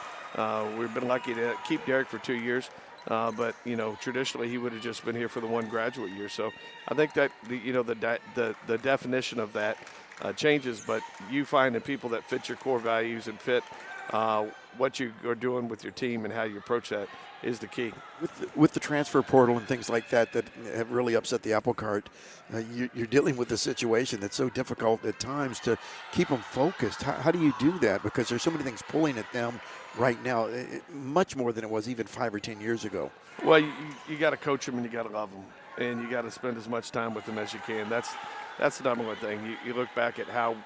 [0.78, 2.70] we've been lucky to keep Derek for two years.
[3.08, 6.10] Uh, but you know, traditionally he would have just been here for the one graduate
[6.12, 6.28] year.
[6.28, 6.52] So
[6.88, 9.76] I think that the, you know the the the definition of that
[10.20, 10.82] uh, changes.
[10.86, 13.64] But you find the people that fit your core values and fit
[14.10, 14.46] uh,
[14.78, 17.08] what you are doing with your team and how you approach that
[17.42, 17.92] is the key.
[18.20, 20.44] With the, with the transfer portal and things like that that
[20.74, 22.08] have really upset the apple cart,
[22.54, 25.76] uh, you, are dealing with a situation that's so difficult at times to
[26.12, 27.02] keep them focused.
[27.02, 28.02] How, how do you do that?
[28.02, 29.60] Because there's so many things pulling at them
[29.96, 33.10] right now, it, much more than it was even five or ten years ago.
[33.44, 33.72] Well, you,
[34.08, 35.44] you got to coach them and you got to love them,
[35.78, 37.88] and you got to spend as much time with them as you can.
[37.88, 38.10] That's
[38.58, 39.44] that's the number one thing.
[39.44, 40.56] You, you look back at how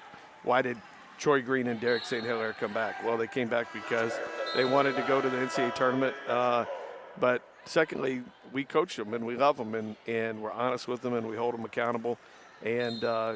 [0.43, 0.77] why did
[1.17, 2.23] Troy Green and Derek St.
[2.23, 3.03] Hilaire come back?
[3.03, 4.13] Well, they came back because
[4.55, 6.15] they wanted to go to the NCAA tournament.
[6.27, 6.65] Uh,
[7.19, 8.21] but secondly,
[8.53, 11.35] we coach them and we love them and, and we're honest with them and we
[11.35, 12.17] hold them accountable.
[12.63, 13.35] And uh,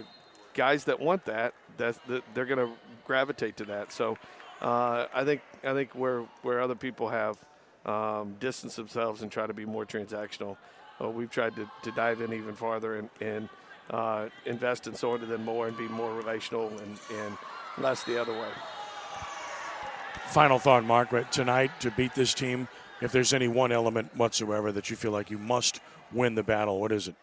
[0.54, 2.00] guys that want that, that's,
[2.34, 2.74] they're going to
[3.06, 3.92] gravitate to that.
[3.92, 4.18] So
[4.62, 7.38] uh, I think I think where where other people have
[7.86, 10.58] um, distanced themselves and try to be more transactional,
[11.02, 13.50] uh, we've tried to, to dive in even farther and, and
[13.90, 17.38] uh, invest in sort of them more and be more relational and, and
[17.78, 18.50] less the other way.
[20.28, 21.32] Final thought, Margaret.
[21.32, 22.68] Tonight to beat this team,
[23.02, 25.82] if there's any one element whatsoever that you feel like you must
[26.14, 27.16] win the battle, what is it?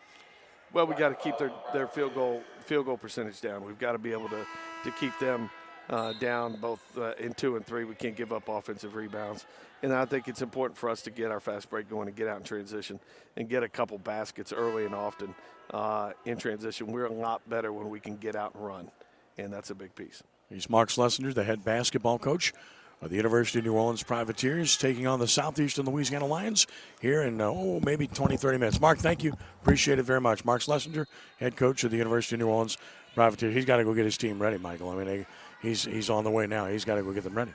[0.72, 3.64] Well, we got to keep their, their field goal field goal percentage down.
[3.64, 4.44] We've got to be able to,
[4.84, 5.48] to keep them
[5.90, 7.84] uh, down both uh, in two and three.
[7.84, 9.46] We can't give up offensive rebounds.
[9.82, 12.26] And I think it's important for us to get our fast break going and get
[12.26, 12.98] out in transition
[13.36, 15.34] and get a couple baskets early and often
[15.72, 16.88] uh, in transition.
[16.88, 18.90] We're a lot better when we can get out and run,
[19.36, 20.22] and that's a big piece.
[20.48, 22.52] He's Mark Slessinger, the head basketball coach
[23.00, 26.66] of the University of New Orleans Privateers, taking on the Southeastern Louisiana Lions
[27.00, 28.80] here in, uh, oh, maybe 20, 30 minutes.
[28.80, 29.34] Mark, thank you.
[29.62, 30.44] Appreciate it very much.
[30.44, 31.06] Mark Slessinger,
[31.38, 32.76] head coach of the University of New Orleans
[33.14, 33.54] Privateers.
[33.54, 34.90] He's got to go get his team ready, Michael.
[34.90, 35.26] I mean, they,
[35.60, 36.66] he's he's on the way now.
[36.66, 37.52] He's got to go get them ready.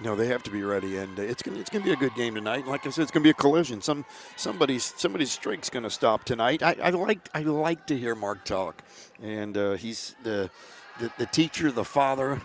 [0.00, 2.14] No, they have to be ready, and uh, it's gonna it's gonna be a good
[2.14, 2.66] game tonight.
[2.66, 3.80] Like I said, it's gonna be a collision.
[3.80, 4.04] Some
[4.36, 6.62] somebody's somebody's streak's gonna stop tonight.
[6.62, 8.82] I, I like I like to hear Mark talk,
[9.22, 10.50] and uh, he's the,
[10.98, 12.40] the, the teacher, the father.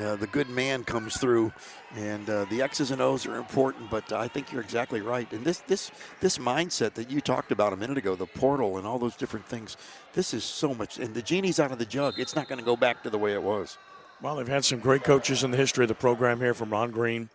[0.00, 1.52] Uh, the good man comes through,
[1.96, 3.90] and uh, the X's and O's are important.
[3.90, 5.30] But I think you're exactly right.
[5.32, 5.90] And this this
[6.20, 9.44] this mindset that you talked about a minute ago, the portal and all those different
[9.44, 9.76] things,
[10.14, 10.98] this is so much.
[10.98, 12.14] And the genie's out of the jug.
[12.18, 13.76] It's not to go back to the way it was.
[14.22, 16.92] Well, they've had some great coaches in the history of the program here, from Ron
[16.92, 17.28] Green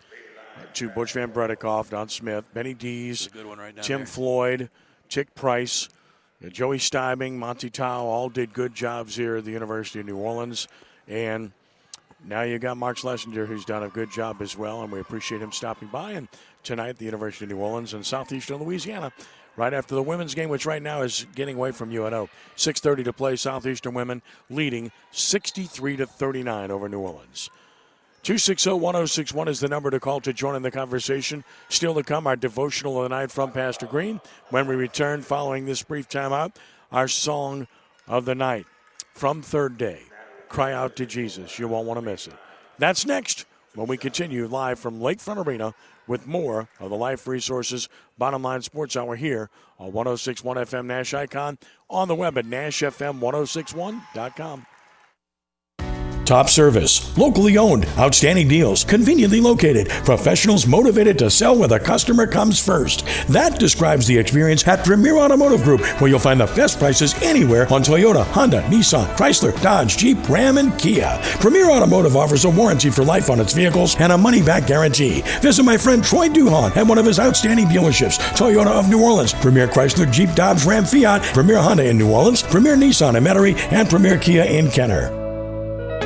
[0.76, 4.06] to Butch Van Breda Kolff, Don Smith, Benny Dees, right Tim there.
[4.06, 4.70] Floyd,
[5.10, 5.90] Tic Price,
[6.48, 10.70] Joey Stiebing, Monte Towe, all did good jobs here at the University of New Orleans.
[11.10, 11.52] And
[12.24, 15.42] now you've got Mark Slessinger, who's done a good job as well, and we appreciate
[15.42, 16.14] him stopping by.
[16.14, 16.30] And
[16.64, 19.12] tonight, the University of New Orleans in southeastern Louisiana,
[19.58, 22.30] right after the women's game, which right now is getting away from UNO.
[22.56, 23.36] 6:30 to play.
[23.36, 27.50] Southeastern women leading 63 to 39 over New Orleans.
[28.24, 31.44] 260 1061 is the number to call to join in the conversation.
[31.70, 34.22] Still to come, our devotional of the night from Pastor Green.
[34.50, 36.56] When we return following this brief timeout,
[36.92, 37.68] our song
[38.08, 38.66] of the night
[39.14, 40.02] from Third Day
[40.50, 41.58] Cry Out to Jesus.
[41.58, 42.34] You won't want to miss it.
[42.78, 43.46] That's next
[43.76, 45.74] when we continue live from Lakefront Arena
[46.08, 49.50] with more of the Life Resources Bottom Line Sports Hour here
[49.80, 51.58] on 1061 FM Nash Icon
[51.90, 54.66] on the web at NashFM1061.com.
[56.28, 62.28] Top service, locally owned, outstanding deals, conveniently located, professionals motivated to sell where the customer
[62.28, 63.06] comes first.
[63.30, 67.62] That describes the experience at Premier Automotive Group, where you'll find the best prices anywhere
[67.72, 71.18] on Toyota, Honda, Nissan, Chrysler, Dodge, Jeep, Ram, and Kia.
[71.40, 75.22] Premier Automotive offers a warranty for life on its vehicles and a money back guarantee.
[75.40, 79.34] Visit my friend Troy Duhon at one of his outstanding dealerships Toyota of New Orleans,
[79.34, 83.58] Premier Chrysler, Jeep, Dodge, Ram, Fiat, Premier Honda in New Orleans, Premier Nissan in Metairie,
[83.72, 85.27] and Premier Kia in Kenner.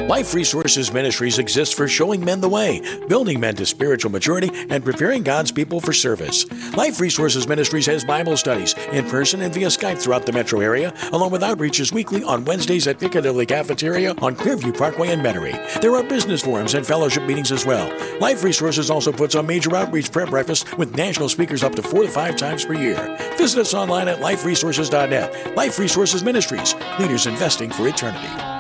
[0.09, 4.83] Life Resources Ministries exists for showing men the way, building men to spiritual maturity, and
[4.83, 6.45] preparing God's people for service.
[6.75, 10.93] Life Resources Ministries has Bible studies in person and via Skype throughout the metro area,
[11.11, 15.81] along with outreaches weekly on Wednesdays at Piccadilly Cafeteria on Clearview Parkway in Metairie.
[15.81, 17.87] There are business forums and fellowship meetings as well.
[18.19, 22.03] Life Resources also puts on major outreach prayer breakfasts with national speakers up to four
[22.03, 23.17] to five times per year.
[23.37, 25.55] Visit us online at liferesources.net.
[25.55, 28.50] Life Resources Ministries, leaders investing for eternity.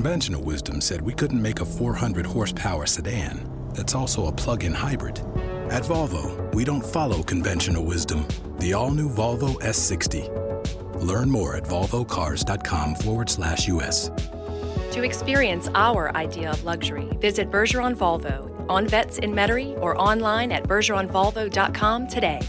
[0.00, 3.38] Conventional wisdom said we couldn't make a 400 horsepower sedan
[3.74, 5.18] that's also a plug in hybrid.
[5.68, 8.26] At Volvo, we don't follow conventional wisdom.
[8.60, 11.02] The all new Volvo S60.
[11.02, 14.10] Learn more at volvocars.com forward slash US.
[14.92, 20.50] To experience our idea of luxury, visit Bergeron Volvo on Vets in Metairie or online
[20.50, 22.40] at bergeronvolvo.com today.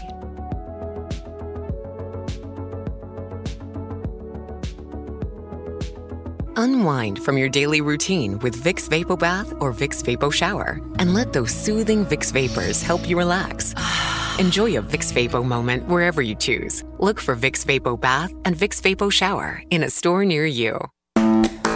[6.56, 11.32] Unwind from your daily routine with Vicks Vapo Bath or Vicks Vapo Shower and let
[11.32, 13.74] those soothing Vicks vapors help you relax.
[14.38, 16.84] Enjoy a Vicks Vapo moment wherever you choose.
[16.98, 20.78] Look for Vicks Vapo Bath and Vicks Vapo Shower in a store near you.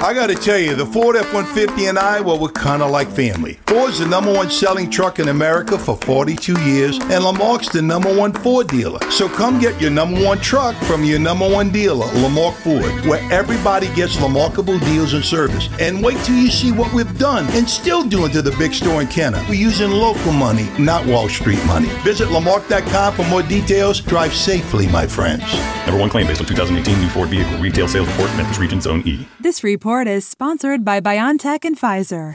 [0.03, 2.91] I got to tell you, the Ford F 150 and I, well, we're kind of
[2.91, 3.55] like family.
[3.67, 8.15] Ford's the number one selling truck in America for 42 years, and Lamarque's the number
[8.15, 9.01] one Ford dealer.
[9.11, 13.21] So come get your number one truck from your number one dealer, Lamarck Ford, where
[13.33, 15.69] everybody gets remarkable deals and service.
[15.81, 19.01] And wait till you see what we've done and still doing to the big store
[19.01, 19.43] in Kenner.
[19.49, 21.89] We're using local money, not Wall Street money.
[22.05, 24.03] Visit Lamarque.com for more details.
[24.03, 25.43] Drive safely, my friends.
[25.87, 29.03] Number one claim based on 2018 new Ford vehicle retail sales report, Memphis Region Zone
[29.07, 29.27] E.
[29.41, 32.35] This report is sponsored by BioNTech and Pfizer.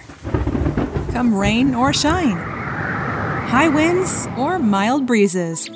[1.11, 5.67] Come rain or shine, high winds or mild breezes,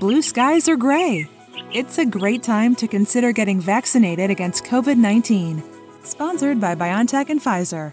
[0.00, 1.28] blue skies or gray.
[1.74, 5.62] It's a great time to consider getting vaccinated against COVID 19.
[6.02, 7.92] Sponsored by BioNTech and Pfizer.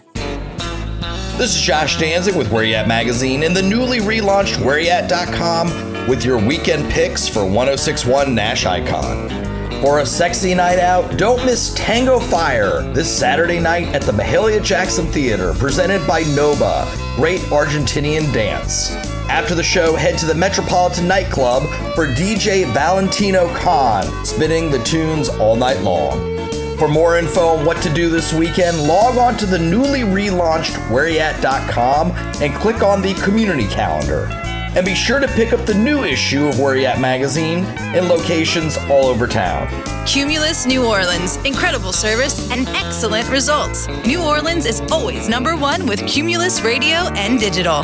[1.36, 6.24] This is Josh Danzig with Where You At Magazine and the newly relaunched WhereYat.com with
[6.24, 9.55] your weekend picks for 1061 Nash Icon.
[9.80, 14.62] For a sexy night out, don't miss Tango Fire this Saturday night at the Mahalia
[14.62, 18.92] Jackson Theater, presented by Nova, great Argentinian dance.
[19.28, 21.64] After the show, head to the Metropolitan Nightclub
[21.94, 26.36] for DJ Valentino Khan, spinning the tunes all night long.
[26.78, 30.74] For more info on what to do this weekend, log on to the newly relaunched
[30.88, 32.12] whereyat.com
[32.42, 34.45] and click on the community calendar.
[34.76, 37.64] And be sure to pick up the new issue of Where You At magazine
[37.94, 39.66] in locations all over town.
[40.06, 41.36] Cumulus New Orleans.
[41.46, 43.88] Incredible service and excellent results.
[44.06, 47.82] New Orleans is always number one with Cumulus Radio and Digital.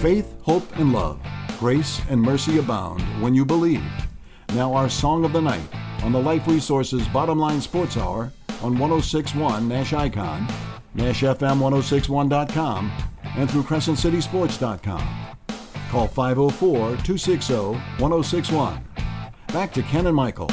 [0.00, 1.20] Faith, hope, and love.
[1.58, 3.84] Grace and mercy abound when you believe.
[4.54, 5.68] Now, our song of the night
[6.02, 10.46] on the Life Resources Bottom Line Sports Hour on 1061 Nash Icon,
[10.96, 12.92] NashFM1061.com,
[13.36, 15.36] and through CrescentCitySports.com.
[15.90, 17.54] Call 504 260
[17.98, 18.84] 1061.
[19.48, 20.50] Back to Ken and Michael.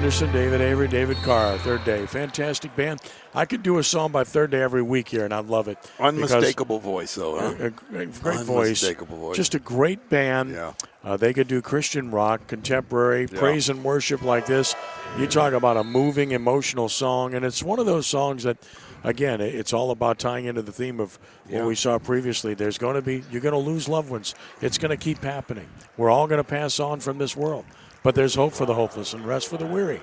[0.00, 2.06] Anderson, David Avery, David Carr, Third Day.
[2.06, 3.02] Fantastic band.
[3.34, 5.76] I could do a song by Third Day every week here, and I'd love it.
[6.00, 7.38] Unmistakable voice, though.
[7.38, 7.54] Huh?
[7.60, 8.82] A, a great, great voice.
[8.82, 9.36] Unmistakable voice.
[9.36, 10.52] Just a great band.
[10.52, 10.72] Yeah.
[11.04, 13.38] Uh, they could do Christian rock, contemporary, Yeah.
[13.38, 14.74] praise and worship like this.
[15.18, 18.56] You talk about a moving, emotional song, and it's one of those songs that,
[19.04, 21.66] again, it's all about tying into the theme of what Yeah.
[21.66, 22.54] we saw previously.
[22.54, 24.34] There's going to be, you're going to lose loved ones.
[24.62, 25.68] It's going to keep happening.
[25.98, 27.66] We're all going to pass on from this world.
[28.02, 30.02] But there's hope for the hopeless and rest for the weary.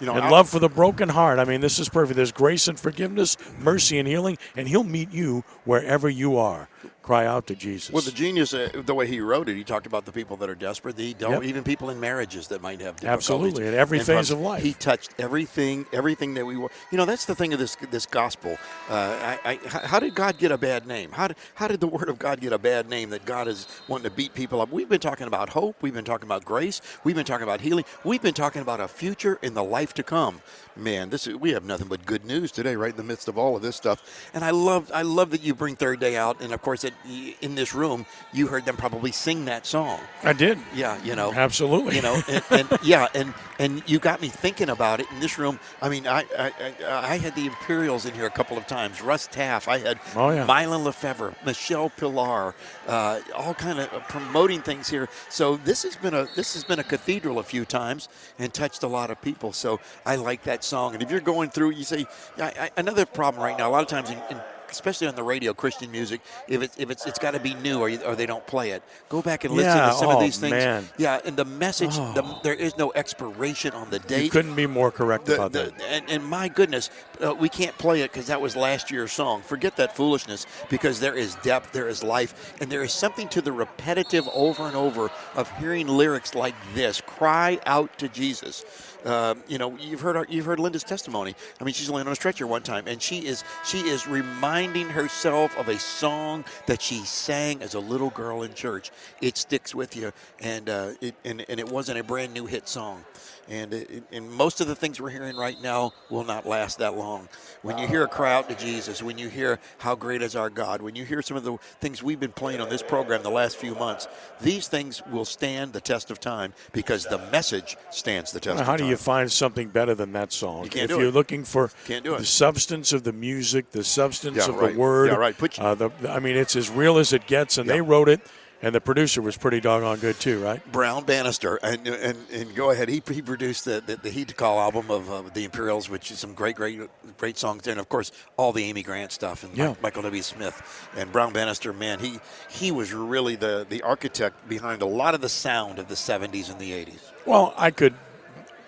[0.00, 1.38] You know, and love for the broken heart.
[1.38, 2.16] I mean, this is perfect.
[2.16, 6.68] There's grace and forgiveness, mercy and healing, and He'll meet you wherever you are.
[7.02, 7.90] Cry out to Jesus.
[7.90, 10.48] Well, the genius, uh, the way he wrote it, he talked about the people that
[10.48, 10.98] are desperate.
[10.98, 11.44] He don't Yep.
[11.44, 13.12] even people in marriages that might have difficulties.
[13.30, 14.62] Absolutely, in every phase of life.
[14.62, 16.70] He touched everything, everything that we were.
[16.90, 18.56] You know, that's the thing of this this gospel.
[18.88, 21.10] Uh, I, I, how did God get a bad name?
[21.12, 23.10] How did, how did the Word of God get a bad name?
[23.10, 24.70] That God is wanting to beat people up.
[24.70, 25.76] We've been talking about hope.
[25.82, 26.80] We've been talking about grace.
[27.04, 27.84] We've been talking about healing.
[28.04, 30.40] We've been talking about a future in the life to come.
[30.76, 33.36] Man, this is, we have nothing but good news today, right in the midst of
[33.36, 34.30] all of this stuff.
[34.32, 36.94] And I love I love that you bring Third Day out, and of course, it,
[37.42, 40.00] in this room, you heard them probably sing that song.
[40.22, 40.58] I did.
[40.74, 41.96] Yeah, you know, absolutely.
[41.96, 45.38] You know, and, and yeah, and and you got me thinking about it in this
[45.38, 45.60] room.
[45.82, 46.52] I mean, I I,
[46.86, 49.02] I, I had the Imperials in here a couple of times.
[49.02, 49.68] Russ Taff.
[49.68, 50.46] I had oh, yeah.
[50.46, 52.54] Mylon Lefevre, Michele Pillar,
[52.88, 55.08] uh, all kind of promoting things here.
[55.28, 58.08] So this has been a this has been a cathedral a few times
[58.38, 59.52] and touched a lot of people.
[59.52, 60.94] So I like that song.
[60.94, 62.06] And if you're going through, you say
[62.38, 63.68] I, I, another problem right now.
[63.68, 64.40] A lot of times in, in
[64.72, 67.78] especially on the radio, Christian music, if it's if it's it's got to be new
[67.78, 68.82] or, you, or they don't play it.
[69.08, 70.52] Go back and listen yeah, to some oh, of these things.
[70.52, 70.88] Man.
[70.96, 72.12] Yeah, and the message, oh.
[72.14, 74.24] the, there is no expiration on the date.
[74.24, 75.82] You couldn't be more correct the, about the, that.
[75.82, 76.90] And, and, my goodness,
[77.20, 79.42] uh, we can't play it because that was last year's song.
[79.42, 83.42] Forget that foolishness because there is depth, there is life, and there is something to
[83.42, 88.64] the repetitive over and over of hearing lyrics like this: "Cry out to Jesus."
[89.04, 91.34] Uh, you know, you've heard our, you've heard Linda's testimony.
[91.60, 94.88] I mean, she's laying on a stretcher one time, and she is she is reminding
[94.88, 98.90] herself of a song that she sang as a little girl in church.
[99.20, 102.68] It sticks with you, and uh, it and, and it wasn't a brand new hit
[102.68, 103.04] song.
[103.48, 106.96] And, it, and most of the things we're hearing right now will not last that
[106.96, 107.28] long.
[107.62, 110.48] When you hear a cry out to Jesus, when you hear how great is our
[110.48, 113.30] God, when you hear some of the things we've been playing on this program the
[113.30, 114.06] last few months,
[114.40, 118.64] these things will stand the test of time because the message stands the test well,
[118.64, 120.62] how do you find something better than that song?
[120.64, 121.14] You can't if do you're it.
[121.14, 122.18] looking for Can't do it.
[122.18, 124.72] the substance of the music, the substance Yeah, of right.
[124.72, 125.36] the word, Yeah, right.
[125.36, 127.74] Put you- uh, the, I mean, it's as real as it gets, and Yeah.
[127.74, 128.20] they wrote it,
[128.62, 130.60] and the producer was pretty doggone good too, right?
[130.72, 132.88] Brown Bannister, and and, and go ahead.
[132.88, 136.10] He, he produced the, the, the Heed the Call album of uh, the Imperials, which
[136.10, 136.80] is some great, great,
[137.18, 139.74] great songs and of course all the Amy Grant stuff and Yeah.
[139.82, 140.22] Michael W.
[140.22, 141.72] Smith and Brown Bannister.
[141.72, 145.88] Man, he he was really the the architect behind a lot of the sound of
[145.88, 147.00] the '70s and the '80s.
[147.26, 147.94] Well, I could,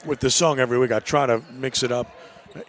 [0.04, 2.08] with the song every week, I try to mix it up,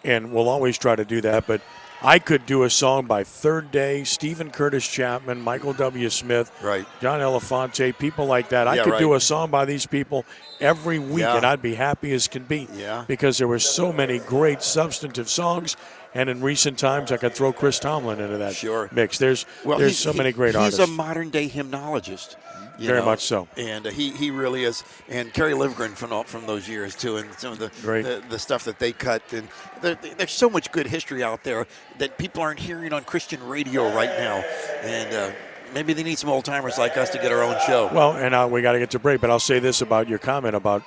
[0.04, 1.46] and we'll always try to do that.
[1.46, 1.60] But
[2.02, 6.10] I could do a song by Third Day, Steven Curtis Chapman, Michael W.
[6.10, 6.86] Smith, right.
[7.00, 8.68] John Elefante, people like that.
[8.68, 8.98] I Yeah, could right.
[9.00, 10.24] do a song by these people
[10.60, 11.36] every week, Yeah.
[11.36, 12.68] and I'd be happy as can be.
[12.74, 13.04] Yeah.
[13.08, 15.76] Because there were so many great substantive songs.
[16.14, 18.88] And in recent times, I could throw Chris Tomlin into that Sure.
[18.90, 19.18] mix.
[19.18, 20.80] There's Well, there's so many great he's artists.
[20.80, 22.36] He's a modern day hymnologist.
[22.78, 23.48] Very know, much so.
[23.56, 24.84] and uh, he, he really is.
[25.08, 28.02] And Kerry Livgren from all- from those years too, and some of the Great.
[28.04, 29.22] the, the stuff that they cut.
[29.32, 29.48] And
[29.80, 31.66] there, there's so much good history out there
[31.98, 34.44] that people aren't hearing on Christian radio right now.
[34.82, 35.30] And uh,
[35.72, 37.90] maybe they need some old timers like us to get our own show.
[37.92, 40.18] Well, and uh, we got to get to break, but I'll say this about your
[40.18, 40.82] comment about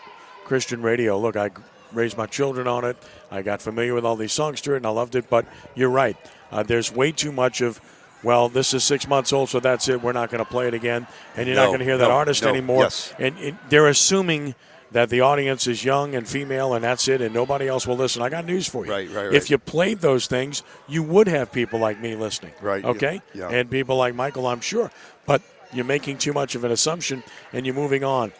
[0.45, 1.19] Christian radio.
[1.19, 1.49] Look, I
[1.91, 2.97] raised my children on it.
[3.31, 5.29] I got familiar with all these songs to it, and I loved it.
[5.29, 6.17] But you're right.
[6.51, 7.79] Uh, there's way too much of,
[8.23, 10.01] well, this is six months old, so that's it.
[10.01, 12.13] We're not going to play it again, and you're not going to hear that no,
[12.13, 12.83] artist no, anymore.
[12.83, 13.13] yes.
[13.17, 14.55] And, and they're assuming
[14.91, 18.21] that the audience is young and female, and that's it, and nobody else will listen.
[18.21, 18.91] I got news for you.
[18.91, 19.33] Right, right, right.
[19.33, 22.53] If you played those things, you would have people like me listening.
[22.61, 23.21] Right, Okay.
[23.33, 23.49] yeah.
[23.49, 24.91] And people like Michael, I'm sure.
[25.25, 25.41] But
[25.71, 28.31] you're making too much of an assumption, and you're moving on.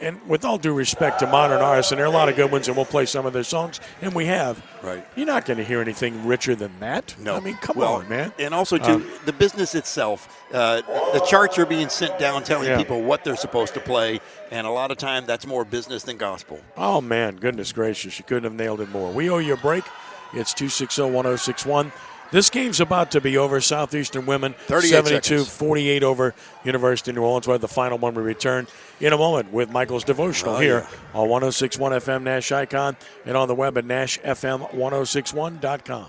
[0.00, 2.50] And with all due respect to modern artists, and there are a lot of good
[2.52, 4.62] ones, and we'll play some of their songs, and we have.
[4.82, 5.06] Right.
[5.16, 7.14] You're not going to hear anything richer than that.
[7.18, 8.32] No, I mean, come Well, on, man.
[8.38, 10.28] And also, too, Um, the business itself.
[10.52, 10.82] Uh,
[11.12, 12.76] the charts are being sent down, telling Yeah.
[12.76, 14.20] people what they're supposed to play,
[14.50, 16.60] and a lot of time that's more business than gospel.
[16.76, 18.18] Oh, man, goodness gracious.
[18.18, 19.10] You couldn't have nailed it more.
[19.10, 19.84] We owe you a break.
[20.32, 21.92] It's 260 1061.
[22.30, 23.60] This game's about to be over.
[23.60, 25.48] Southeastern women 38 72 seconds.
[25.56, 27.46] 48 over University of New Orleans.
[27.46, 28.66] We'll have the final one we return
[29.00, 33.46] in a moment with Michael's devotional Oh, here on 1061 FM Nash Icon and on
[33.48, 36.06] the web at NashFM1061.com.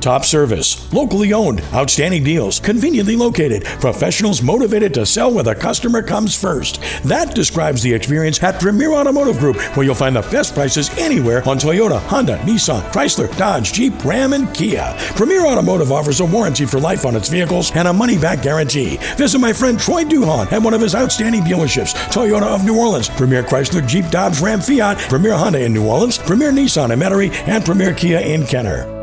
[0.00, 6.02] Top service, locally owned, outstanding deals, conveniently located, professionals motivated to sell where the customer
[6.02, 6.80] comes first.
[7.02, 11.46] That describes the experience at Premier Automotive Group, where you'll find the best prices anywhere
[11.48, 14.94] on Toyota, Honda, Nissan, Chrysler, Dodge, Jeep, Ram, and Kia.
[15.16, 18.98] Premier Automotive offers a warranty for life on its vehicles and a money back guarantee.
[19.16, 23.08] Visit my friend Troy Duhon at one of his outstanding dealerships Toyota of New Orleans,
[23.08, 27.32] Premier Chrysler, Jeep, Dodge, Ram, Fiat, Premier Honda in New Orleans, Premier Nissan in Metairie,
[27.48, 28.97] and Premier Kia in Kenner.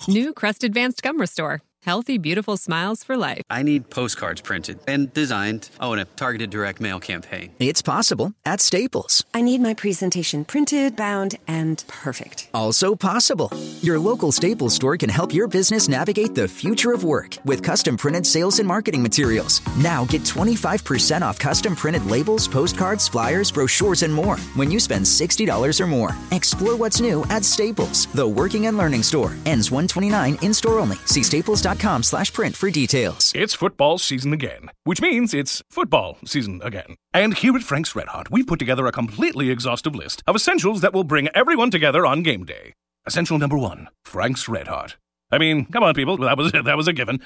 [0.08, 1.62] New Crest Advanced Gum Restore.
[1.84, 3.42] Healthy, beautiful smiles for life.
[3.50, 5.70] I need postcards printed and designed.
[5.80, 7.52] Oh, and a targeted direct mail campaign.
[7.58, 9.24] It's possible at Staples.
[9.34, 12.50] I need my presentation printed, bound, and perfect.
[12.54, 13.50] Also possible.
[13.82, 17.96] Your local Staples store can help your business navigate the future of work with custom
[17.96, 19.62] printed sales and marketing materials.
[19.78, 25.06] Now get 25% off custom printed labels, postcards, flyers, brochures, and more when you spend
[25.06, 26.12] $60 or more.
[26.32, 29.32] Explore what's new at Staples, the working and learning store.
[29.46, 30.98] Ends 129 in store only.
[31.06, 33.32] See staples.com slash print for details.
[33.36, 36.96] It's football season again, which means it's football season again.
[37.14, 40.82] And here at Frank's Red Hot, we've put together a completely exhaustive list of essentials
[40.82, 42.74] that will bring everyone together on game day.
[43.06, 44.98] Essential number one, Frank's Red Hot.
[45.32, 47.22] I mean, come on, people, that was that was a given.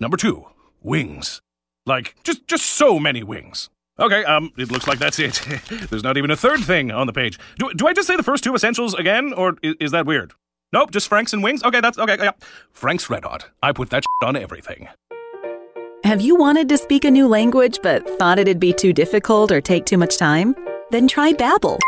[0.00, 0.44] Number two,
[0.82, 1.42] wings.
[1.84, 3.70] Like just just so many wings.
[3.98, 5.40] Okay, um, it looks like that's it.
[5.90, 7.38] There's not even a third thing on the page.
[7.58, 10.32] Do, do I just say the first two essentials again, or is, is that weird?
[10.72, 11.62] Nope, just Frank's and wings?
[11.62, 12.32] Okay, that's okay, yeah.
[12.72, 13.48] Frank's Red Hot.
[13.62, 14.88] I put that on everything.
[16.04, 19.60] Have you wanted to speak a new language but thought it'd be too difficult or
[19.60, 20.54] take too much time?
[20.90, 21.78] Then try Babbel.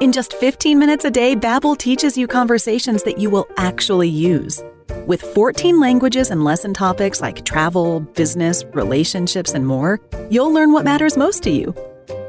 [0.00, 4.62] In just 15 minutes a day, Babbel teaches you conversations that you will actually use.
[5.06, 10.84] With 14 languages and lesson topics like travel, business, relationships, and more, you'll learn what
[10.84, 11.74] matters most to you.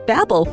[0.06, 0.48] Babbel.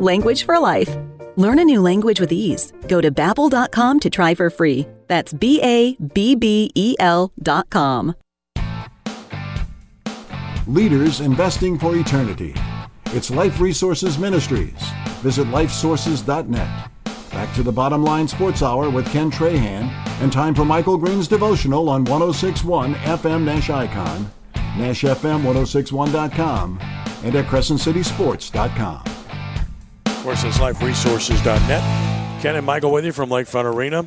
[0.00, 0.94] Language for life.
[1.36, 2.72] Learn a new language with ease.
[2.88, 4.86] Go to babbel.com to try for free.
[5.08, 8.14] That's B A B B E L dot com.
[10.66, 12.54] Leaders investing for eternity.
[13.06, 14.76] It's Life Resources Ministries.
[15.20, 16.88] Visit lifesources.net.
[17.30, 21.28] Back to the bottom line sports hour with Ken Trahan and time for Michael Green's
[21.28, 26.78] devotional on 1061 FM Nash Icon, NashFM1061.com,
[27.24, 29.21] and at CrescentCitySports.com.
[30.22, 32.40] Of course, it's liferesources.net.
[32.40, 34.06] Ken and Michael with you from Lakefront Arena.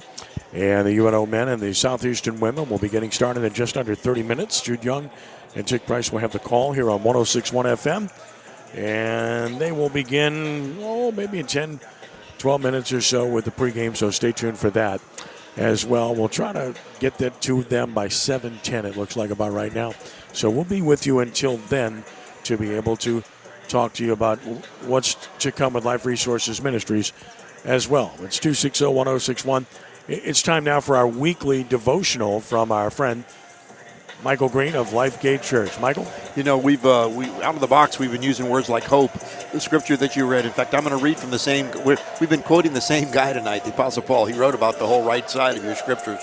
[0.53, 3.95] And the UNO men and the Southeastern women will be getting started in just under
[3.95, 4.61] 30 minutes.
[4.61, 5.09] Jude Young
[5.55, 8.09] and Tic Price will have the call here on 1061 FM.
[8.78, 11.82] And they will begin, oh, maybe in 10,
[12.38, 15.01] 12 minutes or so with the pregame, so stay tuned for that
[15.57, 16.16] as well.
[16.16, 18.86] We'll try to get that to them by 7:10.
[18.86, 19.91] It looks like about right now.
[20.32, 22.05] So we'll be with you until then
[22.45, 23.22] to be able to
[23.68, 24.39] talk to you about
[24.86, 27.13] what's to come with Life Resources Ministries
[27.63, 28.13] as well.
[28.22, 29.66] It's 260-1061.
[30.07, 33.24] It's time now for our weekly devotional from our friend
[34.24, 35.80] Michael Green of Lifegate Church.
[35.80, 38.84] Michael, you know we've uh, we out of the box we've been using words like
[38.84, 39.11] hope,
[39.51, 40.45] the scripture that you read.
[40.45, 41.70] In fact, I'm going to read from the same.
[41.86, 44.26] we have been quoting the same guy tonight, the Apostle Paul.
[44.26, 46.22] He wrote about the whole right side of your scriptures.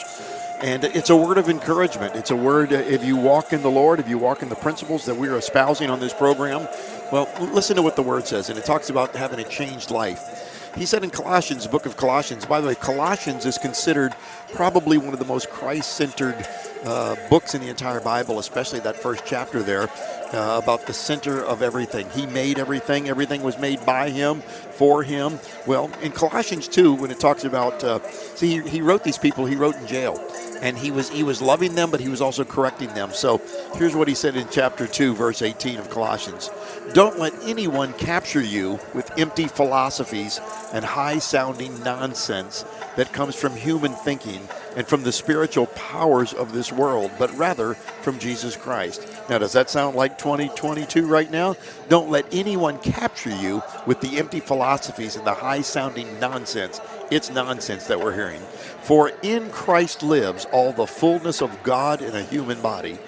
[0.63, 2.15] And it's a word of encouragement.
[2.15, 5.05] It's a word, if you walk in the Lord, if you walk in the principles
[5.07, 6.69] that we're espousing on this program,
[7.13, 8.49] well, listen to what the word says.
[8.49, 10.73] And it talks about having a changed life.
[10.75, 14.17] He said in Colossians, book of Colossians, by the way, Colossians is considered
[14.55, 16.49] probably one of the most Christ centered
[16.85, 19.91] uh, books in the entire Bible, especially that first chapter there
[20.33, 22.09] uh, about the center of everything.
[22.11, 24.43] He made everything, everything was made by Him,
[24.83, 25.39] for Him.
[25.65, 28.01] Well, in Colossians 2, when it talks about, uh,
[28.35, 30.19] see, he, he wrote these people, he wrote in jail.
[30.61, 33.13] And he was he was loving them, but he was also correcting them.
[33.13, 33.41] So
[33.75, 36.51] here's what he said in chapter 2, verse 18 of Colossians.
[36.95, 40.41] Don't let anyone capture you with empty philosophies
[40.73, 42.65] and high sounding nonsense
[42.97, 47.75] that comes from human thinking and from the spiritual powers of this world, but rather
[47.75, 49.07] from Jesus Christ.
[49.29, 51.57] Now, does that sound like 2022 right now?
[51.89, 56.81] Don't let anyone capture you with the empty philosophies and the high sounding nonsense.
[57.11, 58.41] It's nonsense that we're hearing.
[58.83, 62.99] For in Christ lives all the fullness of God in a human body.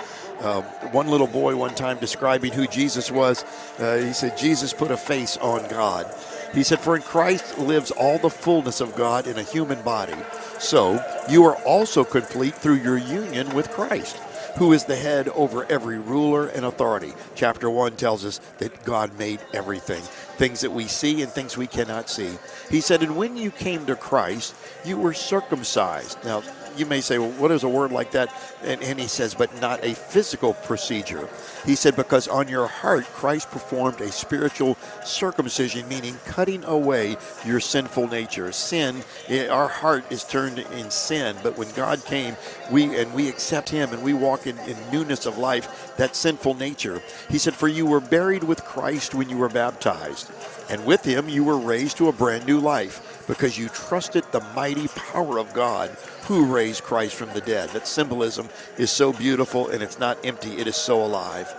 [0.41, 3.45] Uh, one little boy one time describing who Jesus was,
[3.79, 6.12] uh, he said, Jesus put a face on God.
[6.53, 10.17] He said, For in Christ lives all the fullness of God in a human body.
[10.59, 14.17] So you are also complete through your union with Christ,
[14.57, 17.13] who is the head over every ruler and authority.
[17.35, 20.03] Chapter 1 tells us that God made everything,
[20.37, 22.31] things that we see and things we cannot see.
[22.71, 26.23] He said, And when you came to Christ, you were circumcised.
[26.25, 26.43] Now,
[26.77, 28.33] you may say, well, what is a word like that?
[28.62, 31.29] And, and, he says, but not a physical procedure.
[31.64, 37.61] He said, because on your heart, Christ performed a spiritual circumcision, meaning cutting away your
[37.61, 38.53] sinful nature.
[38.53, 42.37] Sin, eh, our heart is turned in sin, but when God came,
[42.70, 46.55] we and we accept Him and we walk in, in newness of life, that sinful
[46.55, 47.03] nature.
[47.31, 50.31] He said, for you were buried with Christ when you were baptized,
[50.70, 54.41] and with Him you were raised to a brand new life because you trusted the
[54.55, 55.91] mighty power of God
[56.27, 57.70] who raised Christ from the dead.
[57.70, 58.49] That symbolism
[58.79, 61.53] is so beautiful and it's not empty, it is so alive.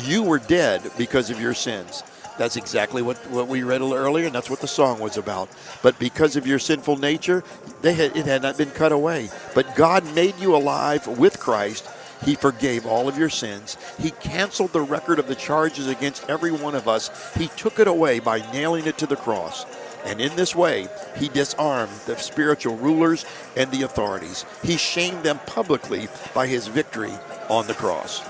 [0.00, 2.02] You were dead because of your sins.
[2.38, 5.48] That's exactly what, what we read earlier, and that's what the song was about.
[5.82, 7.42] But because of your sinful nature,
[7.82, 9.28] they had, it had not been cut away.
[9.56, 11.88] But God made you alive with Christ.
[12.24, 13.76] He forgave all of your sins.
[13.98, 17.34] He canceled the record of the charges against every one of us.
[17.34, 19.66] He took it away by nailing it to the cross.
[20.08, 24.46] And in this way, he disarmed the spiritual rulers and the authorities.
[24.62, 27.12] He shamed them publicly by his victory
[27.50, 28.26] on the cross.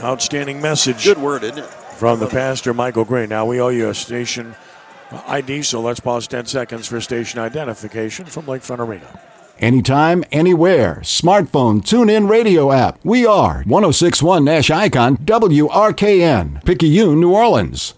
[0.00, 1.04] Outstanding message.
[1.04, 1.64] Good word, isn't it?
[1.64, 3.28] From the pastor, Michael Green.
[3.28, 4.54] Now, we owe you a station
[5.26, 9.20] ID, so let's pause 10 seconds for station identification from Lakefront Arena.
[9.58, 11.00] Anytime, anywhere.
[11.02, 12.98] Smartphone, tune in radio app.
[13.04, 17.94] We are 1061 Nash Icon, WRKN, Picayune, New Orleans.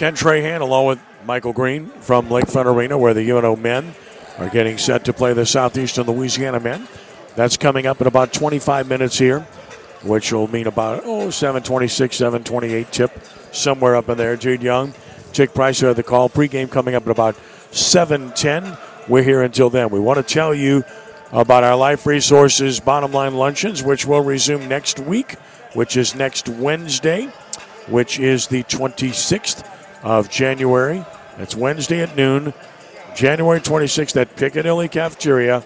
[0.00, 3.94] Ken Trahan along with Michael Green from Lakefront Arena, where the UNO men
[4.38, 6.88] are getting set to play the Southeastern Louisiana men.
[7.36, 9.40] That's coming up in about 25 minutes here,
[10.02, 13.10] which will mean about oh 726, 728 tip,
[13.52, 14.36] somewhere up in there.
[14.36, 14.94] Jude Young,
[15.34, 16.30] Tic Price are the call.
[16.30, 17.36] Pregame coming up at about
[17.70, 18.78] 710.
[19.06, 19.90] We're here until then.
[19.90, 20.82] We want to tell you
[21.30, 25.32] about our Life Resources Bottom Line Luncheons, which will resume next week,
[25.74, 27.26] which is next Wednesday,
[27.86, 29.62] which is the 26th
[30.02, 31.04] of January.
[31.38, 32.52] It's Wednesday at noon,
[33.14, 35.62] January 26th at Piccadilly Cafeteria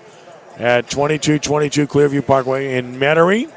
[0.57, 3.51] at 2222 Clearview Parkway in Metairie.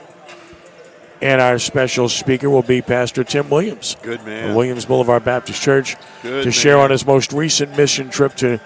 [1.20, 3.98] And our special speaker will be Pastor Tim Williams.
[4.04, 4.54] Good man.
[4.54, 6.52] Williams Boulevard Baptist Church Good to man.
[6.52, 8.60] share on his most recent mission trip to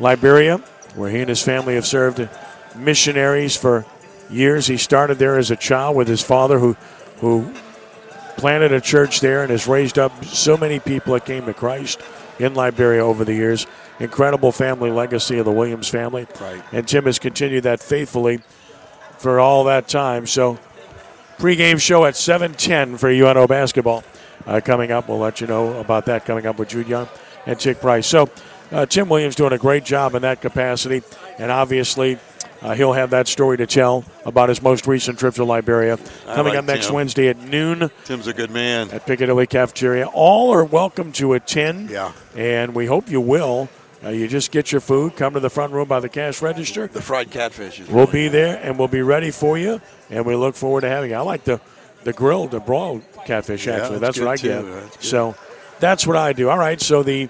[0.00, 0.58] Liberia,
[0.96, 2.28] where he and his family have served
[2.76, 3.86] missionaries for
[4.28, 4.66] years.
[4.66, 6.76] He started there as a child with his father, who,
[7.20, 7.50] who
[8.36, 12.00] planted a church there and has raised up so many people that came to Christ
[12.38, 13.66] in Liberia over the years.
[14.00, 16.26] Incredible family legacy of the Williams family.
[16.40, 16.62] Right.
[16.72, 18.40] And Tim has continued that faithfully
[19.18, 20.26] for all that time.
[20.26, 20.58] So,
[21.38, 24.04] pregame show at 7:10 for UNO basketball
[24.46, 25.08] uh, coming up.
[25.08, 27.08] We'll let you know about that coming up with Jude Young
[27.46, 28.06] and Tic Price.
[28.06, 28.28] So,
[28.72, 31.02] uh, Tim Williams doing a great job in that capacity,
[31.38, 32.18] and obviously.
[32.64, 35.98] Uh, he'll have that story to tell about his most recent trip to Liberia.
[36.26, 36.94] I Coming like up next Tim.
[36.94, 38.90] Wednesday at noon Tim's a good man.
[38.90, 40.06] at Piccadilly Cafeteria.
[40.06, 41.90] All are welcome to attend.
[41.90, 42.12] Yeah.
[42.34, 43.68] And we hope you will.
[44.02, 46.86] Uh, you just get your food, come to the front room by the cash register.
[46.86, 49.80] The fried catfish is We'll really be there and we'll be ready for you.
[50.10, 51.16] And we look forward to having you.
[51.16, 51.60] I like the,
[52.04, 53.98] the grilled, the broiled catfish, Yeah, actually.
[53.98, 54.90] that's That's, what I good, get.
[54.92, 55.08] That's.
[55.08, 55.34] So
[55.80, 56.48] that's what I do.
[56.48, 56.80] All right.
[56.80, 57.28] So the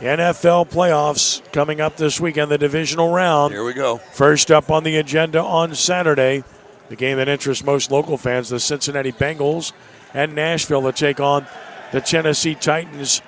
[0.00, 3.54] NFL playoffs coming up this weekend, the divisional round.
[3.54, 3.96] Here we go.
[3.96, 6.44] First up on the agenda on Saturday,
[6.88, 9.72] the game that interests most local fans, the Cincinnati Bengals
[10.12, 11.46] and Nashville to take on
[11.92, 13.22] the Tennessee Titans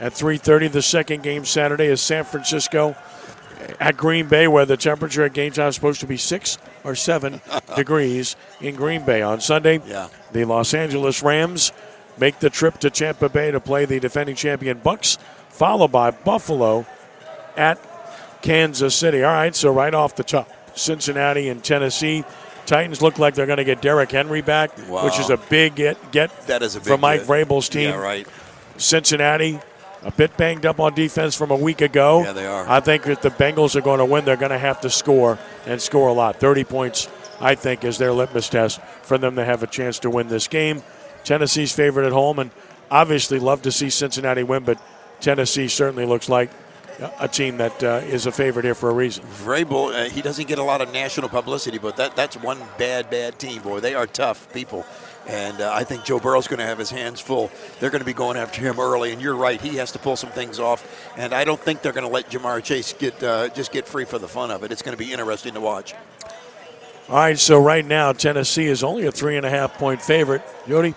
[0.00, 0.68] at 3:30.
[0.68, 2.94] The second game Saturday is San Francisco
[3.80, 6.94] at Green Bay, where the temperature at game time is supposed to be six or
[6.94, 7.40] seven
[7.76, 9.80] degrees in Green Bay on Sunday.
[9.86, 10.08] Yeah.
[10.32, 11.72] The Los Angeles Rams
[12.18, 15.18] make the trip to Tampa Bay to play the defending champion Bucks,
[15.54, 16.84] followed by Buffalo
[17.56, 17.78] at
[18.42, 19.22] Kansas City.
[19.22, 22.24] All right, so right off the top, Cincinnati and Tennessee.
[22.66, 25.04] Titans look like they're going to get Derrick Henry back, Wow.
[25.04, 27.28] which is a big get get That is a big from Mike get.
[27.28, 27.90] Vrabel's team.
[27.90, 28.26] Yeah, right.
[28.78, 29.60] Cincinnati,
[30.02, 32.22] a bit banged up on defense from a week ago.
[32.24, 32.68] Yeah, they are.
[32.68, 35.38] I think if the Bengals are going to win, they're going to have to score
[35.66, 36.36] and score a lot.
[36.36, 37.08] 30 points,
[37.40, 40.48] I think, is their litmus test for them to have a chance to win this
[40.48, 40.82] game.
[41.22, 42.50] Tennessee's favorite at home, and
[42.90, 44.78] obviously love to see Cincinnati win, but
[45.20, 46.50] Tennessee certainly looks like
[47.18, 49.24] a team that uh, is a favorite here for a reason.
[49.24, 53.10] Vrabel, uh, he doesn't get a lot of national publicity, but that, that's one bad,
[53.10, 53.80] bad team, boy.
[53.80, 54.86] They are tough people.
[55.26, 57.50] And uh, I think Joe Burrow's going to have his hands full.
[57.80, 59.60] They're going to be going after him early, and you're right.
[59.60, 60.86] He has to pull some things off.
[61.16, 64.04] And I don't think they're going to let Ja'Marr Chase get uh, just get free
[64.04, 64.70] for the fun of it.
[64.70, 65.94] It's going to be interesting to watch.
[67.08, 70.42] All right, so right now Tennessee is only a three and a half point favorite.
[70.66, 70.94] Yodi,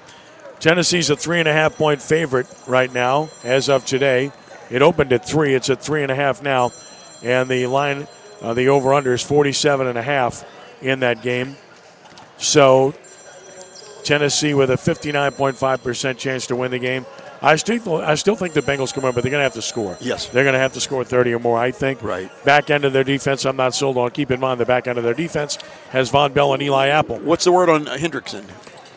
[0.60, 4.32] Tennessee's a three and a half point favorite right now as of today.
[4.70, 5.54] It opened at three.
[5.54, 6.72] It's at three and a half now,
[7.24, 8.08] and the line,
[8.42, 10.44] uh, the over under is 47 and a half
[10.82, 11.56] in that game.
[12.38, 12.94] So
[14.04, 17.06] Tennessee with a 59.5% chance to win the game.
[17.42, 19.62] I still, I still think the Bengals can win, but they're going to have to
[19.62, 19.96] score.
[20.02, 20.28] Yes.
[20.28, 22.02] They're going to have to score 30 or more, I think.
[22.02, 22.32] Right.
[22.44, 24.10] Back end of their defense, I'm not sold on.
[24.10, 25.60] Keep in mind, the back end of their defense
[25.92, 27.20] has Vonn Bell and Eli Apple.
[27.20, 28.44] What's the word on Hendrickson?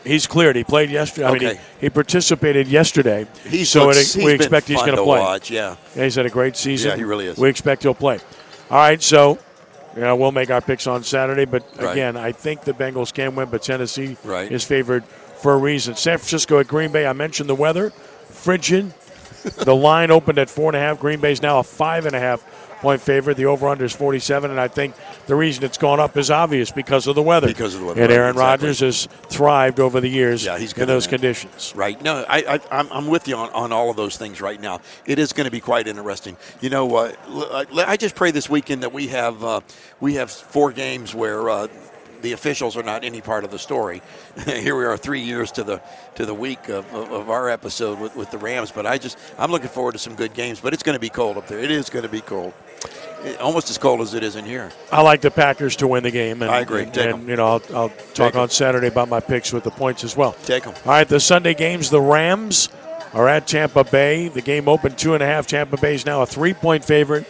[0.04, 0.56] He's cleared.
[0.56, 1.26] He played yesterday.
[1.26, 3.26] I mean, he, he participated yesterday.
[3.46, 5.20] He's so looks- it, we expect he's going to play.
[5.20, 5.76] watch, yeah.
[5.94, 6.90] He's had a great season.
[6.92, 7.36] Yeah, he really is.
[7.38, 8.18] We expect he'll play.
[8.70, 9.38] All right, so
[9.94, 11.92] you know, we'll make our picks on Saturday, but Right.
[11.92, 14.50] again, I think the Bengals can win, but Tennessee Right.
[14.50, 15.96] is favored for a reason.
[15.96, 17.06] San Francisco at Green Bay.
[17.06, 17.90] I mentioned the weather,
[18.30, 18.94] frigid.
[19.64, 21.00] the line opened at four and a half.
[21.00, 22.44] Green Bay's now a five and a half
[22.80, 23.36] point favorite.
[23.36, 24.94] The over/under is 47, and I think
[25.26, 27.46] the reason it's gone up is obvious because of the weather.
[27.46, 28.66] Because of the weather, And Aaron exactly.
[28.68, 31.10] Rodgers has thrived over the years Yeah, he's in those that.
[31.10, 31.72] conditions.
[31.76, 32.00] Right.
[32.02, 32.38] No, I,
[32.70, 34.80] I, I'm, I'm with you on, on all of those things right now.
[35.06, 36.36] It is going to be quite interesting.
[36.60, 39.60] You know, uh, I just pray this weekend that we have uh,
[40.00, 41.68] we have four games where uh,
[42.22, 44.02] the officials are not any part of the story.
[44.44, 45.80] Here we are, three years to the
[46.16, 48.70] to the week of, of, of our episode with, with the Rams.
[48.70, 50.60] But I just I'm looking forward to some good games.
[50.60, 51.58] But it's going to be cold up there.
[51.58, 52.52] It is going to be cold.
[53.24, 54.70] It- almost as cold as it is in here.
[54.90, 56.42] I like the Packers to win the game.
[56.42, 56.82] And, I agree.
[56.84, 57.28] And, Take and, 'em.
[57.28, 58.40] you know, I'll, I'll talk 'em.
[58.40, 60.32] on Saturday about my picks with the points as well.
[60.44, 60.74] Take them.
[60.86, 62.68] All right, the Sunday games, the Rams
[63.12, 64.28] are at Tampa Bay.
[64.28, 65.46] The game opened two and a half.
[65.46, 67.26] Tampa Bay is now a three point favorite.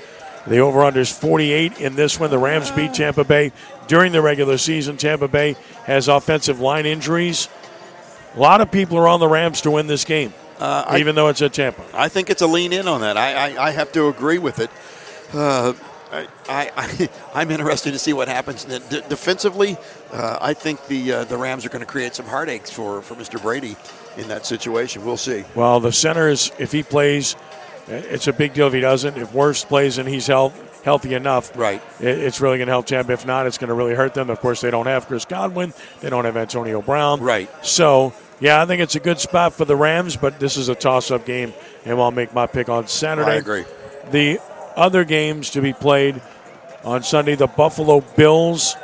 [0.47, 2.31] The over under is 48 in this one.
[2.31, 3.53] The Rams beat Tampa Bay
[3.89, 4.97] during the regular season.
[4.97, 7.49] Tampa Bay has offensive line injuries.
[8.37, 11.15] A lot of people are on the Rams to win this game, Uh, I- even
[11.15, 11.83] though it's at Tampa.
[11.93, 13.17] I think it's a lean in on that.
[13.19, 14.71] I, I, I have to agree with it.
[15.33, 15.73] Uh,
[16.13, 16.27] I,
[16.77, 17.09] I,
[17.43, 19.77] am interested to see what happens D- defensively.
[20.13, 23.15] Uh, I think the uh, the Rams are going to create some heartaches for, for
[23.15, 23.41] Mr.
[23.41, 23.77] Brady
[24.17, 25.05] in that situation.
[25.05, 25.45] We'll see.
[25.55, 27.37] Well, the center is, if he plays,
[27.87, 29.17] it's a big deal if he doesn't.
[29.17, 31.83] If Wirfs plays and he's health, healthy enough, right?
[32.01, 33.13] It, it's really going to help Tampa.
[33.13, 34.31] If not, it's going to really hurt them.
[34.31, 35.73] Of course, they don't have Chris Godwin.
[36.01, 37.21] They don't have Antonio Brown.
[37.21, 37.49] Right.
[37.65, 40.75] So, yeah, I think it's a good spot for the Rams, but this is a
[40.75, 41.53] toss-up game,
[41.85, 43.31] and I'll make my pick on Saturday.
[43.31, 43.65] I agree.
[44.11, 44.41] The
[44.81, 46.21] other games to be played
[46.83, 48.75] on Sunday, the Buffalo Bills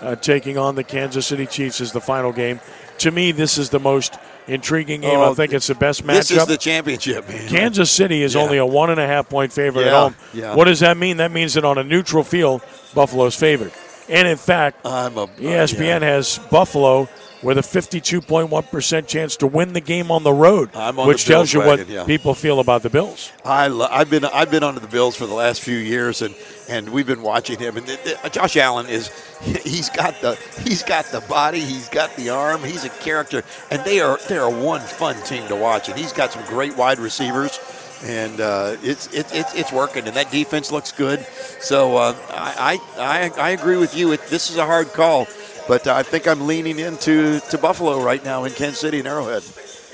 [0.00, 2.60] uh, taking on the Kansas City Chiefs is the final game.
[2.98, 4.16] To me, this is the most
[4.46, 5.18] intriguing game.
[5.18, 6.14] Oh, I think it's the best matchup.
[6.14, 7.48] This is the championship, man.
[7.48, 8.42] Kansas City is Yeah.
[8.42, 10.16] only a one and a half point favorite at home.
[10.32, 10.54] yeah.
[10.54, 11.16] What does that mean?
[11.18, 12.62] That means that on a neutral field,
[12.94, 13.72] Buffalo's favored.
[14.08, 17.08] And in fact, I'm a, ESPN has Buffalo
[17.42, 21.32] with a 52.1% chance to win the game on the road, I'm on which the
[21.32, 22.04] tells you what yeah.
[22.04, 23.32] people feel about the Bills.
[23.44, 26.34] I lo- I've been I've been under the Bills for the last few years, and,
[26.68, 27.76] and we've been watching him.
[27.76, 29.10] And th- th- Josh Allen is
[29.42, 33.84] he's got the he's got the body, he's got the arm, he's a character, and
[33.84, 35.88] they are they are one fun team to watch.
[35.88, 37.58] And he's got some great wide receivers,
[38.04, 40.06] and uh, it's it, it's it's working.
[40.06, 41.26] And that defense looks good.
[41.60, 44.12] So uh, I, I I I agree with you.
[44.12, 45.26] It, this is a hard call,
[45.68, 49.42] but I think I'm leaning into to Buffalo right now in Kansas City and Arrowhead.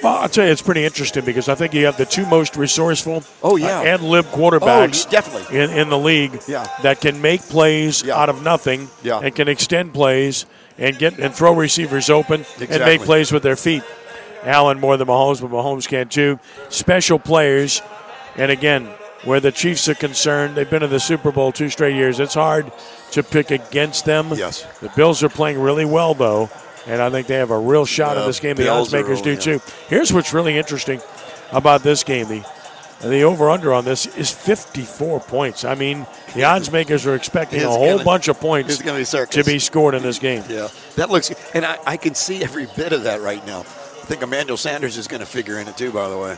[0.03, 2.57] Well, I'll tell you, it's pretty interesting because I think you have the two most
[2.57, 3.81] resourceful Oh, yeah.
[3.81, 5.59] uh, and lib quarterbacks Oh, definitely.
[5.59, 6.69] in, in the league Yeah.
[6.83, 9.19] that can make plays out of nothing Yeah.
[9.19, 10.47] and can extend plays
[10.79, 13.83] and get and throw receivers open and make plays with their feet.
[14.45, 16.39] Allen more than Mahomes, but Mahomes can too.
[16.69, 17.83] Special players,
[18.37, 18.89] and again,
[19.25, 22.21] where the Chiefs are concerned, they've been in the Super Bowl two straight years.
[22.21, 22.71] It's hard
[23.13, 24.29] to pick against them.
[24.35, 24.63] Yes.
[24.81, 26.51] The Bills are playing really well though,
[26.87, 28.57] and I think they have a real shot The in this game.
[28.57, 29.61] The odds makers do rolling, too.
[29.89, 31.01] Here's what's really interesting
[31.53, 32.29] about this game.
[32.29, 32.45] The
[33.01, 35.65] the over under on this is 54 points.
[35.65, 36.05] I mean,
[36.35, 39.95] the odds makers are expecting a whole gonna- bunch of points be to be scored
[39.95, 40.43] in this game.
[40.49, 43.61] Yeah, that looks, and I, I can see every bit of that right now.
[43.61, 45.93] I think Emmanuel Sanders is going to figure in it too.
[45.93, 46.37] By the way,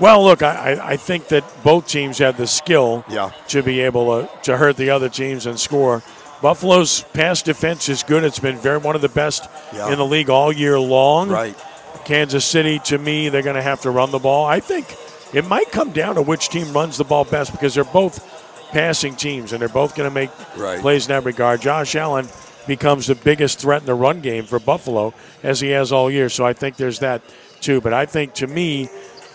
[0.00, 3.30] Well, look, I, I- think that both teams have the skill Yeah.
[3.48, 6.02] to be able to, to hurt the other teams and score.
[6.40, 8.22] Buffalo's pass defense is good.
[8.22, 9.90] It's been very one of the best Yeah.
[9.90, 11.28] in the league all year long.
[11.30, 11.56] Right.
[12.04, 14.46] Kansas City, to me, they're going to have to run the ball.
[14.46, 14.96] I think
[15.32, 18.24] it might come down to which team runs the ball best because they're both
[18.70, 20.80] passing teams and they're both going to make Right.
[20.80, 21.60] plays in that regard.
[21.60, 22.28] Josh Allen
[22.68, 25.12] becomes the biggest threat in the run game for Buffalo
[25.42, 26.28] as he has all year.
[26.28, 27.20] So I think there's that
[27.60, 27.80] too.
[27.80, 28.88] But I think to me,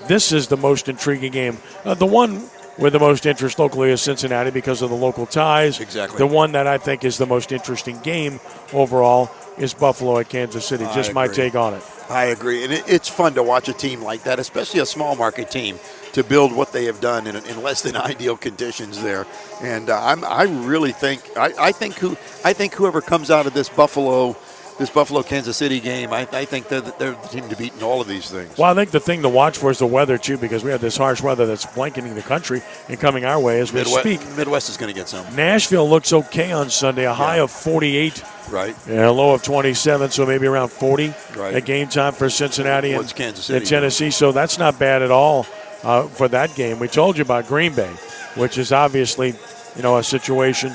[0.07, 1.57] this is the most intriguing game.
[1.85, 5.79] Uh, the one with the most interest locally is Cincinnati because of the local ties.
[5.79, 6.17] Exactly.
[6.17, 8.39] The one that I think is the most interesting game
[8.73, 10.83] overall is Buffalo at Kansas City.
[10.85, 11.35] I Just my agree.
[11.35, 11.83] take on it.
[12.09, 15.15] I agree, and it, it's fun to watch a team like that, especially a small
[15.15, 15.79] market team,
[16.13, 19.25] to build what they have done in, in less than ideal conditions there.
[19.61, 23.45] And uh, I'm, I really think, I, I think who, I think whoever comes out
[23.45, 24.35] of this Buffalo,
[24.79, 27.73] this Buffalo Kansas City game, I, I think they're, the- they're the team to beat
[27.75, 28.57] in all of these things.
[28.57, 30.81] Well, I think the thing to watch for is the weather too, because we have
[30.81, 34.37] this harsh weather that's blanketing the country and coming our way as we Midwest, speak.
[34.37, 35.23] Midwest is going to get some.
[35.35, 38.75] Nashville looks okay on Sunday, a high of 48, Right.
[38.87, 41.53] and a low of 27, so maybe around 40 Right.
[41.53, 43.57] at game time for Cincinnati and, Kansas City?
[43.57, 44.09] and Tennessee.
[44.11, 45.45] So that's not bad at all
[45.83, 46.79] uh, for that game.
[46.79, 47.91] We told you about Green Bay,
[48.35, 49.35] which is obviously,
[49.75, 50.71] you know, a situation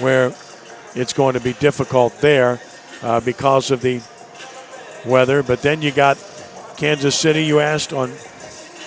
[0.00, 0.32] where
[0.94, 2.60] it's going to be difficult there
[3.02, 4.00] uh, because of the
[5.06, 5.42] weather.
[5.42, 6.18] But then you got
[6.76, 7.44] Kansas City.
[7.44, 8.12] You asked on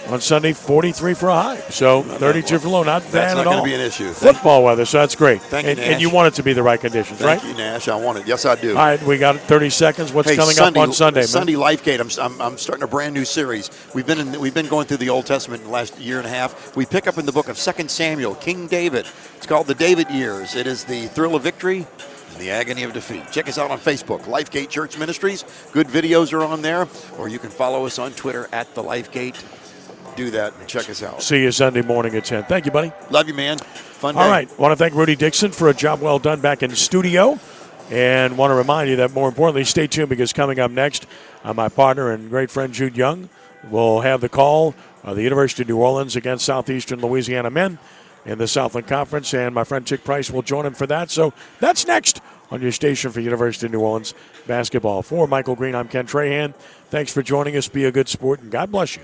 [0.07, 1.57] on Sunday, 43 for a high.
[1.69, 3.63] So 32 for low, not That's bad not at all.
[3.63, 4.11] be an issue.
[4.11, 5.41] Thank- Football weather, so that's great.
[5.43, 7.51] Thank you, and, and you want it to be the right conditions, Thank right?
[7.51, 7.87] you, Nash.
[7.87, 8.25] I want it.
[8.27, 8.71] Yes, I do.
[8.71, 10.11] All right, we got 30 seconds.
[10.11, 11.27] What's Hey, coming Sunday, up on Sunday, man?
[11.27, 11.99] Sunday Lifegate.
[11.99, 13.69] I'm, I'm, I'm starting a brand new series.
[13.93, 16.25] We've been in, we've been going through the Old Testament in the last year and
[16.25, 16.75] a half.
[16.75, 19.05] We pick up in the book of 2 Samuel, King David.
[19.37, 20.55] It's called the David Years.
[20.55, 21.85] It is the thrill of victory
[22.31, 23.23] and the agony of defeat.
[23.31, 25.43] Check us out on Facebook, Lifegate Church Ministries.
[25.71, 26.87] Good videos are on there,
[27.17, 29.41] or you can follow us on Twitter at the Lifegate.
[30.15, 31.21] Do that and check us out.
[31.21, 32.43] See you Sunday morning at 10.
[32.43, 32.91] Thank you, buddy.
[33.09, 33.57] Love you, man.
[33.57, 34.21] Fun day.
[34.21, 34.59] All right.
[34.59, 37.39] Want to thank Rudy Dixon for a job well done back in studio.
[37.89, 41.05] And want to remind you that more importantly, stay tuned because coming up next,
[41.43, 43.29] uh, my partner and great friend Jude Young
[43.69, 47.79] will have the call of the University of New Orleans against Southeastern Louisiana men
[48.25, 49.33] in the Southland Conference.
[49.33, 51.09] And my friend Tic Price will join him for that.
[51.09, 52.21] So that's next
[52.51, 54.13] on your station for University of New Orleans
[54.45, 55.01] basketball.
[55.01, 56.53] For Michael Green, I'm Ken Trahan.
[56.89, 57.67] Thanks for joining us.
[57.67, 59.03] Be a good sport, and God bless you.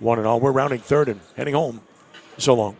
[0.00, 0.40] One and all.
[0.40, 1.80] We're rounding third and heading home.
[2.38, 2.76] So long.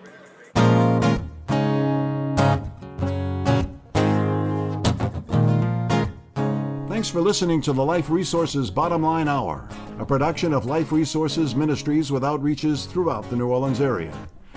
[6.88, 9.68] Thanks for listening to the Life Resources Bottom Line Hour,
[9.98, 14.12] a production of Life Resources Ministries with outreaches throughout the New Orleans area.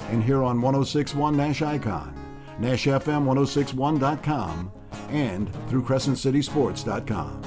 [0.09, 2.15] And here on 1061 Nash Icon,
[2.59, 4.71] NashFM1061.com,
[5.09, 7.41] and through CrescentCitySports.com.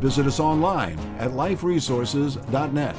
[0.00, 2.96] Visit us online at liferesources.net.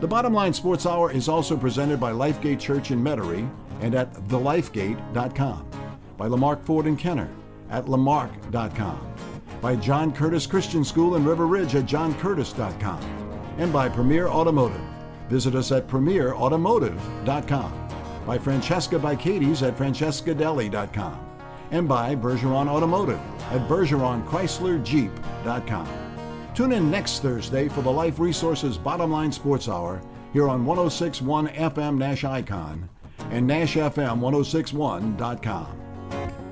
[0.00, 3.48] The Bottom Line Sports Hour is also presented by Lifegate Church in Metairie
[3.80, 5.70] and at thelifegate.com,
[6.16, 7.30] by Lamarque Ford and Kenner
[7.70, 9.14] at lamarque.com,
[9.60, 13.00] by John Curtis Christian School in River Ridge at johncurtis.com,
[13.58, 14.80] and by Premier Automotive.
[15.28, 17.83] Visit us at premierautomotive.com,
[18.26, 21.26] by Francesca by at francescadeli.com,
[21.70, 23.20] and by Bergeron Automotive
[23.50, 25.88] at bergeronchryslerjeep.com.
[26.54, 30.00] Tune in next Thursday for the Life Resources Bottom Line Sports Hour
[30.32, 32.88] here on 1061 FM Nash Icon
[33.30, 36.43] and NashFM1061.com.